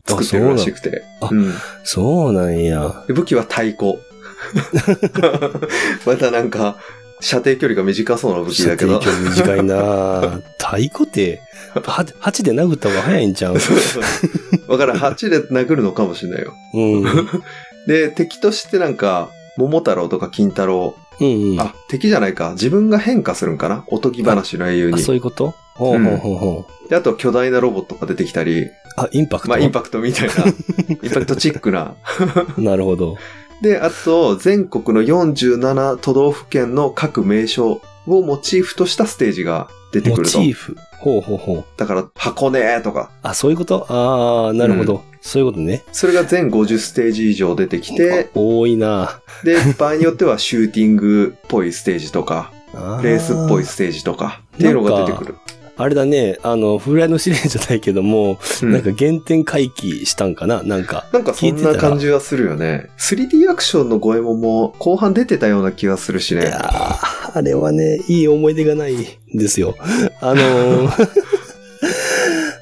[0.09, 1.03] 作ってるらしくて。
[1.21, 1.53] あうん
[1.83, 3.03] そうなんや。
[3.07, 3.99] で武器は太鼓。
[6.05, 6.77] またなんか、
[7.21, 9.01] 射程距離が短そうな武器だけど。
[9.01, 11.41] 射程距離短いな 太鼓って、
[11.73, 11.81] は
[12.21, 13.55] 8で殴った方が早いんちゃう？
[14.67, 14.97] わからん。
[14.97, 16.53] 8で殴るのかもしれないよ。
[16.73, 17.01] うん。
[17.01, 17.29] う ん
[17.87, 20.95] で、敵としてなんか、桃太郎とか金太郎。
[21.21, 21.59] うん。
[21.59, 22.51] あ、敵じゃないか。
[22.51, 23.83] 自分が変化するんかな？
[23.87, 25.15] おとぎ話の英雄あ、にそう。
[25.15, 25.53] いうこと？
[25.75, 26.89] ほうほうほうほう。
[26.89, 28.67] で、あと巨大なロボットが出てきたり、
[28.97, 29.49] あ、インパクト？
[29.49, 30.33] まあインパクトみたいな、
[31.03, 31.95] インパクトチックな。
[32.57, 33.17] なるほど。
[33.61, 40.29] で、あと、全国の47都道府県の各名所をモチーフとしたステージが出てくモると。
[40.29, 40.77] チーフ。
[40.99, 41.65] ほうほうほう。
[41.77, 43.85] だから、箱根とか、あ、そういうこと？
[43.89, 45.83] ああ、なるほど、そういうことね。
[45.93, 55.35] それが全50ステージ以上出てきて、多いなで、場合によってはシューティングっぽいステージとか、あレースっぽいステージとか、っていうのが出てくる。
[55.77, 60.61] あれだね、あの、フライの試練じゃないけども、うんなんか原点回帰したんかな？
[60.63, 61.07] なんか。
[61.13, 62.89] なんかそんな感じはするよね。
[62.97, 66.41] 3D アクションの五右衛門も後半出てたような気がするしね。
[66.41, 69.75] いやーあれはね、いい思い出がないんですよ。
[70.21, 71.09] あのー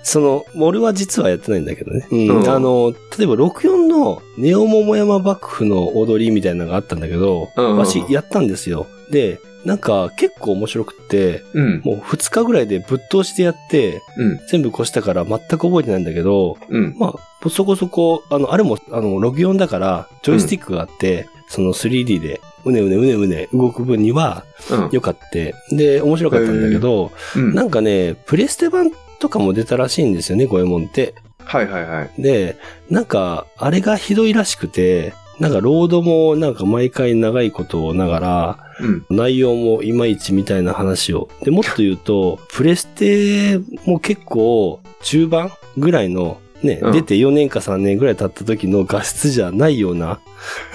[0.03, 2.07] その、俺は実はやってないんだけどね。
[2.09, 2.27] うん。
[2.39, 7.77] うんあの、例えば64のネオ桃山幕府の踊りみたいなのがあったんだけど、うん
[8.09, 8.87] やったんですよ。
[9.11, 11.81] で、なんか結構面白くって、うん。
[11.83, 14.39] もう2日ぐらいでぶっ通してやって、うん。
[14.49, 16.95] 全部越したから全く覚えてないんだけど、うん。
[16.97, 24.89] まあ、そこそこ、あの、あれも、あの、64だから、ジョイスティックがあって、その 3D でうねうねうねうね動く分にはうん。
[24.91, 27.53] 良かって、で、面白かったんだけど、うん。
[27.53, 31.15] なんかね、プレステ版とかも出たらしいんですよね、ゴエモンって。
[31.39, 32.21] はいはいはい。
[32.21, 32.57] で、
[32.89, 39.05] なんか、あれがひどいらしくて、なんか、ロードもなんか毎回長いことをながら、うん。
[39.09, 41.29] 内容もいまいちみたいな話を。
[41.43, 50.19] で、もっと言うと、プレステも結構中盤ぐらいの、ね、うん出て4年か3年ぐらい経った時の画質じゃないような、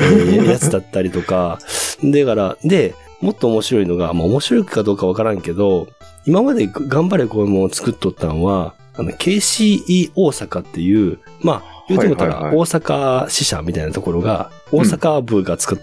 [0.01, 1.59] えー やつだったりとか、
[2.05, 5.89] だから、で、もっと面白いのが、まあ面白いかどうかわからんけど、
[6.27, 15.79] 今まで頑張れこういうものを作っとったのは、あの、KCE 大阪っていう、まあ、言うてもたら、大阪支社みたいなところが、大阪部が作っ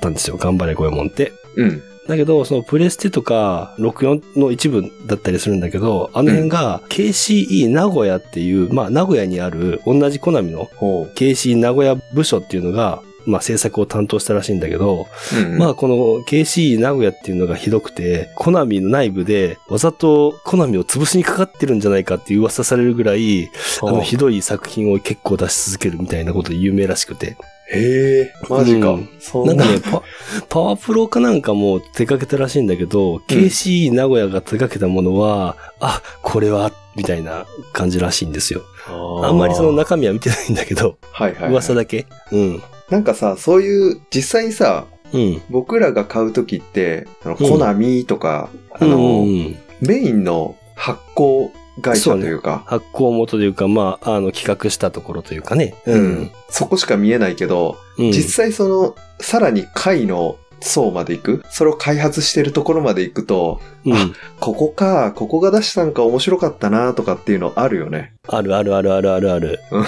[0.00, 1.32] たんですよ、頑張れこういうもんって。
[1.56, 1.82] うん。
[2.10, 15.36] だけど、そのプレステとか64の一部だったりするんだけど、あの辺が KCE 名古屋っていう、まあ名古屋にある同じコナミのほ KCE 名古屋部署っていうのが、まあ制作を担当したらしいんだけど、う。
[15.36, 15.58] うん。
[15.58, 23.50] まあこの KCE 名古屋っていうのがひどくて、コナミの内部でわざとコナミを潰しにかかってるんじゃないかっていう噂されるぐらい、
[23.82, 27.36] あのひどい作品を結構出し続けるみたいなことで有名らしくて。
[27.72, 29.08] へえ、マジかうん。
[29.20, 29.54] そんな。
[29.54, 30.02] なんかね、パ
[30.48, 38.62] パワープロかなんかも手掛けたらしいんだけど、KC 名古屋が手掛けたものは、あ、これは、みたいな感じらしいんですよ。
[39.22, 41.52] あんまりその中身は見てないんだけど、はいはいはい。
[41.52, 42.06] 噂だけ。
[42.32, 42.62] うん。
[42.90, 45.42] なんかさ、そういう、実際にさ、うん。
[45.50, 51.50] 僕らが買うときって、あの、うんコナミとか、あうんの、うんうんメインの発行
[51.80, 55.74] 会社というか、発行元というか、まあ、あの、企画したところというかね。
[55.86, 56.30] うん。
[56.48, 58.12] そこしか見えないけど、うん。
[58.12, 61.44] 実際その、さらに回の層まで行く？
[61.50, 64.14] それを開発してるところまで行くと、うん。
[64.40, 68.12] ここか、ここが出したんか面白かったなとかっていうのあるよね。
[68.28, 69.60] あるあるあるあるあるある。
[69.70, 69.84] うん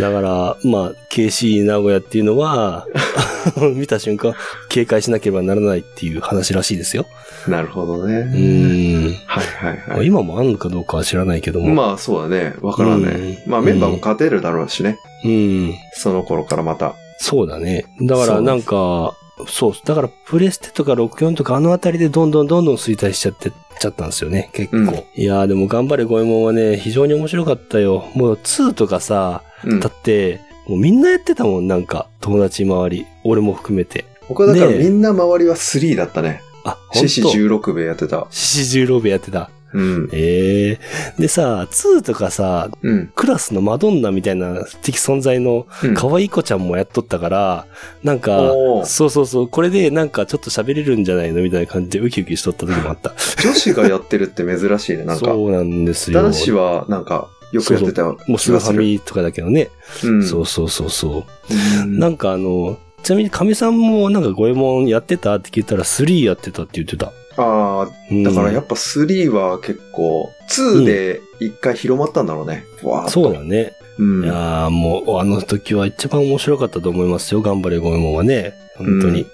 [0.00, 2.86] だから、まあ、KC 名古屋っていうのは、
[3.74, 4.34] 見た瞬間、
[4.68, 7.06] 警戒しなければならないっていう話らしいですよ。
[7.46, 8.22] なるほどうね。
[8.22, 9.14] ん。
[9.26, 10.06] はいはいまあはい。
[10.06, 11.68] 今もあんのかどうかは知らないけども。
[11.74, 12.54] まあそうだね。
[12.60, 13.10] わからんね。
[13.46, 14.98] うんまあメンバーも勝てるだろうしね。
[15.24, 15.74] うん。
[15.94, 16.94] その頃からまた。
[17.18, 17.84] そうだね。
[18.02, 19.14] だからなんか、
[19.46, 24.76] そう、だからプレステとか64とかあのあたりでどんどんどんどん衰退しちゃってっちゃったんですよね、結構。
[24.76, 28.08] うんいやーでも頑張れゴエモンはね、非常に面白かったよ。
[28.14, 29.88] もう2とかさ、うんだ。
[29.88, 33.06] って、もうみんなやってたもん、なんか、友達周り。
[33.24, 34.04] 俺も含めて。
[34.28, 36.42] 僕はだからみんな周りは3だったね。
[36.64, 38.26] あ、ほんと獅子16兵衛やってた。
[38.30, 39.50] 獅子十郎部やってた。
[39.72, 40.08] うん。
[40.12, 40.78] え
[41.18, 43.12] えでさ、2とかさ、うん。
[43.14, 47.66] クラスのマドンナみたいな的存在のうん可愛い子ちゃんもやっとったから、
[48.02, 53.14] なんか、おーそうそうそう、これでなんかちょっと喋れるんじゃないのみたいな感じでウキウキしとった時もあった。
[53.42, 55.04] 女子がやってるって珍しいね。
[55.04, 56.22] なんか、そうなんですよ。
[56.22, 58.18] 男子はなんか、よくやってたよ。
[58.26, 59.70] もうスーファミとかだけどね。
[60.04, 60.24] うん。
[60.24, 61.24] そうそうそうそう。
[61.82, 67.12] うんなんかあの、ちなみにかみさんもなんかゴエモンやってたって聞いたら3やってたって言ってた。
[67.38, 72.64] ああ、うんだからやっぱ3は結構、2で一回広まったんだろうね。
[72.82, 73.72] わーっとそうだね。
[73.98, 74.24] うん。
[74.24, 77.40] いやーもう、あの時は一番面白かったと思いますよ。
[77.40, 78.54] 頑張れゴエモンはね。
[78.76, 79.26] 本当に。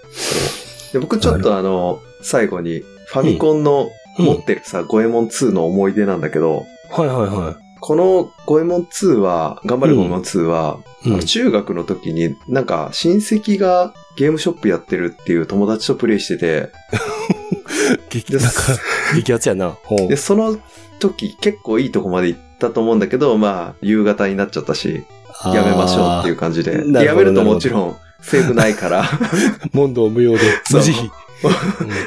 [0.93, 11.11] で僕ちょっとあの、最後に、ファミコンのうん持ってるさ、ゴエモン2の思い出なんだけど、はいはいはこのゴエモン2は、頑張れゴエモン2は、い。
[11.11, 11.21] うん。
[11.21, 16.71] 中学の時になんか親戚がゲームショップやってるっていう友達とプレイしてて、
[18.11, 18.49] 激、なんか、
[19.15, 19.77] 激アツやな。
[20.09, 20.57] で、その
[21.01, 25.05] 時結構いいとこまで行ったと思うんだけど、まあ、夕方になっちゃったし、
[25.53, 26.71] やめましょうっていう感じで。
[26.71, 29.05] あーなるほどやめるともちろん、セーブないから、
[29.73, 30.41] 問答無用で、
[30.73, 31.11] 無慈悲。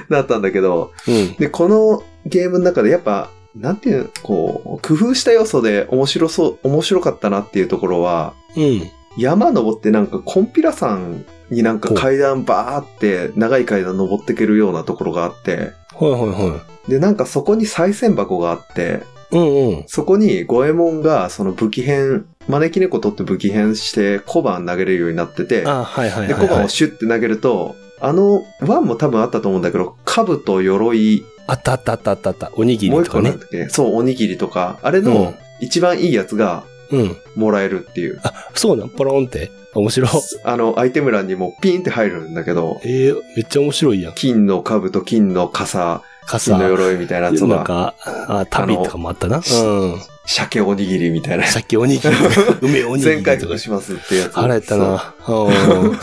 [0.09, 1.35] なったんだけど、うん。
[1.35, 8.89] で、このゲームの中でやっぱ、なんていうの、こう、工夫した要素で面白そう、面白かったなっていうところは、うん。
[9.17, 19.37] 山登ってなんかコンピラ山になんか階段バーって長い階段登っていけるようなところがあって、はいはいはで、なんかそこに再銭箱があって、い。
[19.37, 19.83] うんうん。
[19.87, 26.47] そこに五右衛門がその武器編、招き猫取って武器編して小判投げれるようになってて、あ、はいはいはい、で、はい。
[26.47, 32.51] 小判をシュッて投げると、あの、ワンも多分あったと思うんだけど、兜、鎧、あったあったあったあったあった。
[32.55, 33.29] おにぎもう一個りとかね。
[33.31, 37.15] なんだっけ、そう、おにぎりとか、あれうんの一番いいやつがうん。
[37.35, 38.19] もらえるっていう。
[38.23, 38.89] あ、そうなん？
[38.89, 39.51] ポロンって？
[39.73, 40.09] 面白い。
[40.43, 44.13] あの、アイテム欄にもピンって入るんだけど、えー、めっちゃ面白いやん。
[44.15, 46.51] 金の兜、金の傘、傘。
[46.51, 49.37] 金の鎧みたいなやつが、なんか、あ、旅とかもあったな。
[49.37, 49.39] う
[49.85, 49.99] ん。
[50.25, 51.45] 鮭おにぎりみたいな。
[51.45, 52.15] さっきおにぎり、
[52.61, 53.59] 梅おにぎり全回とか復。
[53.59, 54.33] しますってやつ。
[54.33, 55.13] 腹減ったな。
[55.27, 55.97] うん。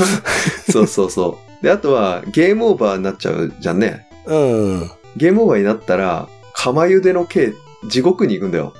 [0.73, 1.65] そうそうそう。
[1.65, 4.07] で、あとは、ゲームオーバーになっちゃうじゃんね。
[4.27, 4.91] うん。
[5.17, 7.53] ゲームオーバーになったら、釜茹での刑、
[7.89, 8.73] 地獄に行くんだよ。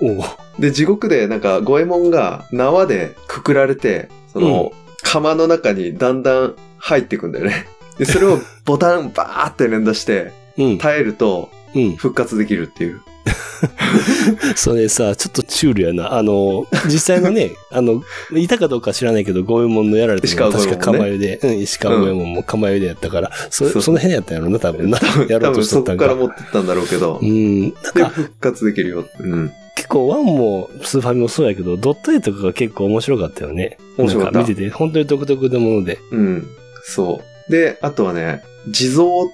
[0.00, 0.24] お、お
[0.58, 4.72] で、地獄で、なんか、五右衛門が縄でくくられて、その、
[5.02, 7.66] 釜の中にだんだん入っていくんだよね。
[7.98, 10.78] で、それをボタンバーって連打して、うん。
[10.78, 11.96] 耐えるとうん。
[11.96, 13.00] 復活できるっていう。
[14.56, 16.14] それさ、ちょっとシュールやな。
[16.14, 18.02] あの、実際のね、 あの、
[18.34, 24.98] いたかどうか知らないけど、五右衛門のやられた確か釜湯で、うん、石川五右衛門も釜湯でやったから、そその辺やったんやろな、多分な。
[25.28, 26.14] やろ多うと分そこからしとったんか。
[26.14, 27.26] 持ってったんだろうけどう。
[27.26, 27.60] ん。
[27.60, 29.04] なんで、か、復活できるよ。
[29.20, 29.52] うん。
[29.74, 33.78] 結構ワンもスーファミもそうやけど、ドット絵とかが結構面白かったよね。
[33.98, 35.98] 面白かった見てて、本当に独特なもので。
[36.10, 36.48] うん。
[36.84, 37.52] そう。
[37.52, 39.30] で、あとはね、地蔵を、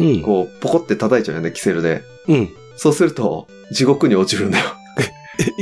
[0.00, 0.22] うん。
[0.22, 2.02] こう、ポコって叩いちゃうよね、キセルで。
[2.28, 2.50] うん。
[2.76, 4.64] そうすると、地獄に落ちるんだよ。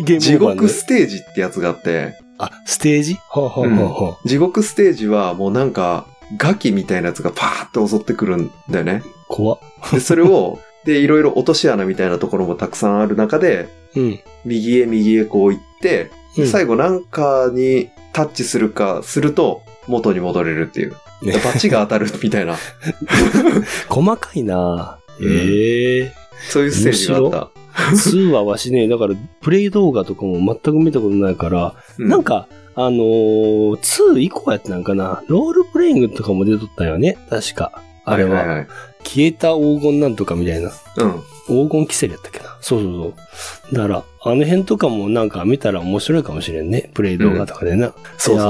[0.04, 3.14] ゲ地獄ステージってやつがあって、あ、ステージ？
[3.28, 6.06] ほうほうほうほ地獄ステージはもうなんか、
[6.36, 9.02] ガキみたいなやつがパーッと襲ってくるんだよね。
[9.04, 9.08] う。
[9.28, 9.58] 怖っ。
[9.92, 14.20] で、それを、 で、いろいろ落とし穴みたいなところもたくさんある中で、うん。
[14.44, 20.96] 右へ右へこう行って、うん最後なんかにタッチするかすると元に戻れるっていう。
[21.22, 22.56] ねバチが当たるみたいな、
[23.88, 26.12] 細かいなうんええ
[26.48, 27.62] そういうステージがあった。
[27.92, 37.82] 2はわしね、だから、プレイ動画とかも全く見たことないから、うなん、か、あのー、2以降やってなんかな、ロールプレイングとかも出とったよね、確か。
[38.04, 38.36] あれは。
[38.36, 38.68] はいはいはい。
[39.04, 40.70] 消えた黄金なんとかみたいな。
[40.98, 41.22] うん。
[41.46, 42.56] 黄金キセルやったっけな。
[42.60, 43.14] そうそうそ
[43.72, 43.74] う。
[43.74, 46.90] だから、あの辺とかもなんか見たら面白いかもしれんね。
[46.94, 47.92] プレイ動画とかでな。
[48.16, 48.46] そうそういや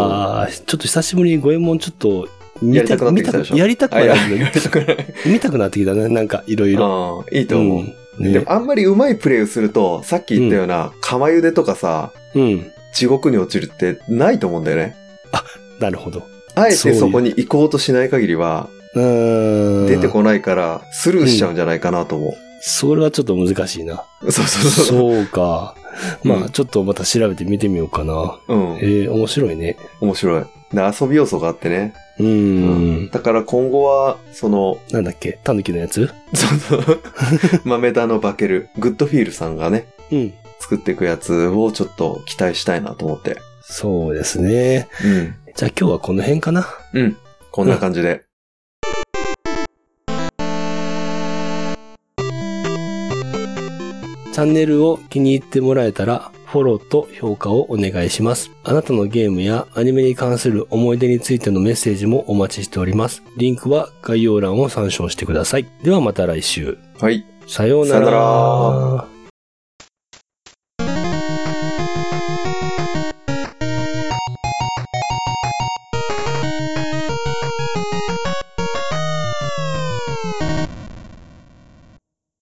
[0.49, 5.14] ーちょっと久しぶりに五右衛門ちょっと見やりたくなってきたでしょやりたくないけどやりたくない。
[5.26, 6.08] 見たくなってきたね。
[6.08, 7.24] なんかいろいろ。
[7.24, 7.78] ああ、いいと思う。
[7.80, 12.70] うんでねもあんまり上手いプレイをすると、さっき言ったような、釜茹でとかさ、うん。
[12.92, 14.96] 地獄に落ちるってないと思うんだよね。
[15.80, 16.22] なるほど。
[16.54, 19.86] あえてそこに行こうとしない限りは、うーん。
[19.86, 24.04] 出てこないから、スルーしちゃうんじゃないかなと思それはちょっと難しいな。
[24.22, 24.30] う。
[24.30, 24.84] そうそうそう。
[24.84, 25.74] そうか。
[26.24, 28.38] まあ、うんちょっとまた調べてみてみようかな。
[28.49, 28.76] うん。
[28.76, 29.76] えー、面白いね。
[30.01, 30.45] 面白い。
[30.72, 31.95] で遊び要素があってね。
[32.18, 33.11] うーん。
[33.11, 35.38] だから今後は、その、なんだっけ？
[35.45, 36.11] タヌキのやつ？
[36.34, 36.82] その、
[37.64, 40.32] 豆田の化ける、グッドフィールさんがね、うん。
[40.59, 43.36] 作っていくやつをちょっと期待したいなと思って。
[43.62, 44.88] そうですね。
[45.05, 45.34] うん。
[45.55, 46.66] じゃあ今日はこの辺かな。
[46.95, 47.16] うん。
[47.51, 48.22] こんな感じで。
[54.33, 58.51] チャンネルを気に入ってもらえたら、フォローと評価をお願いします。
[58.64, 63.22] あなたのゲームやアニメに関する思い出についてのメッセージもお待ちしております。
[63.37, 65.66] リンクは概要欄を参照してください。
[65.83, 66.78] ではまた来週。
[66.99, 67.24] はい。
[67.47, 69.11] さようなさようならら。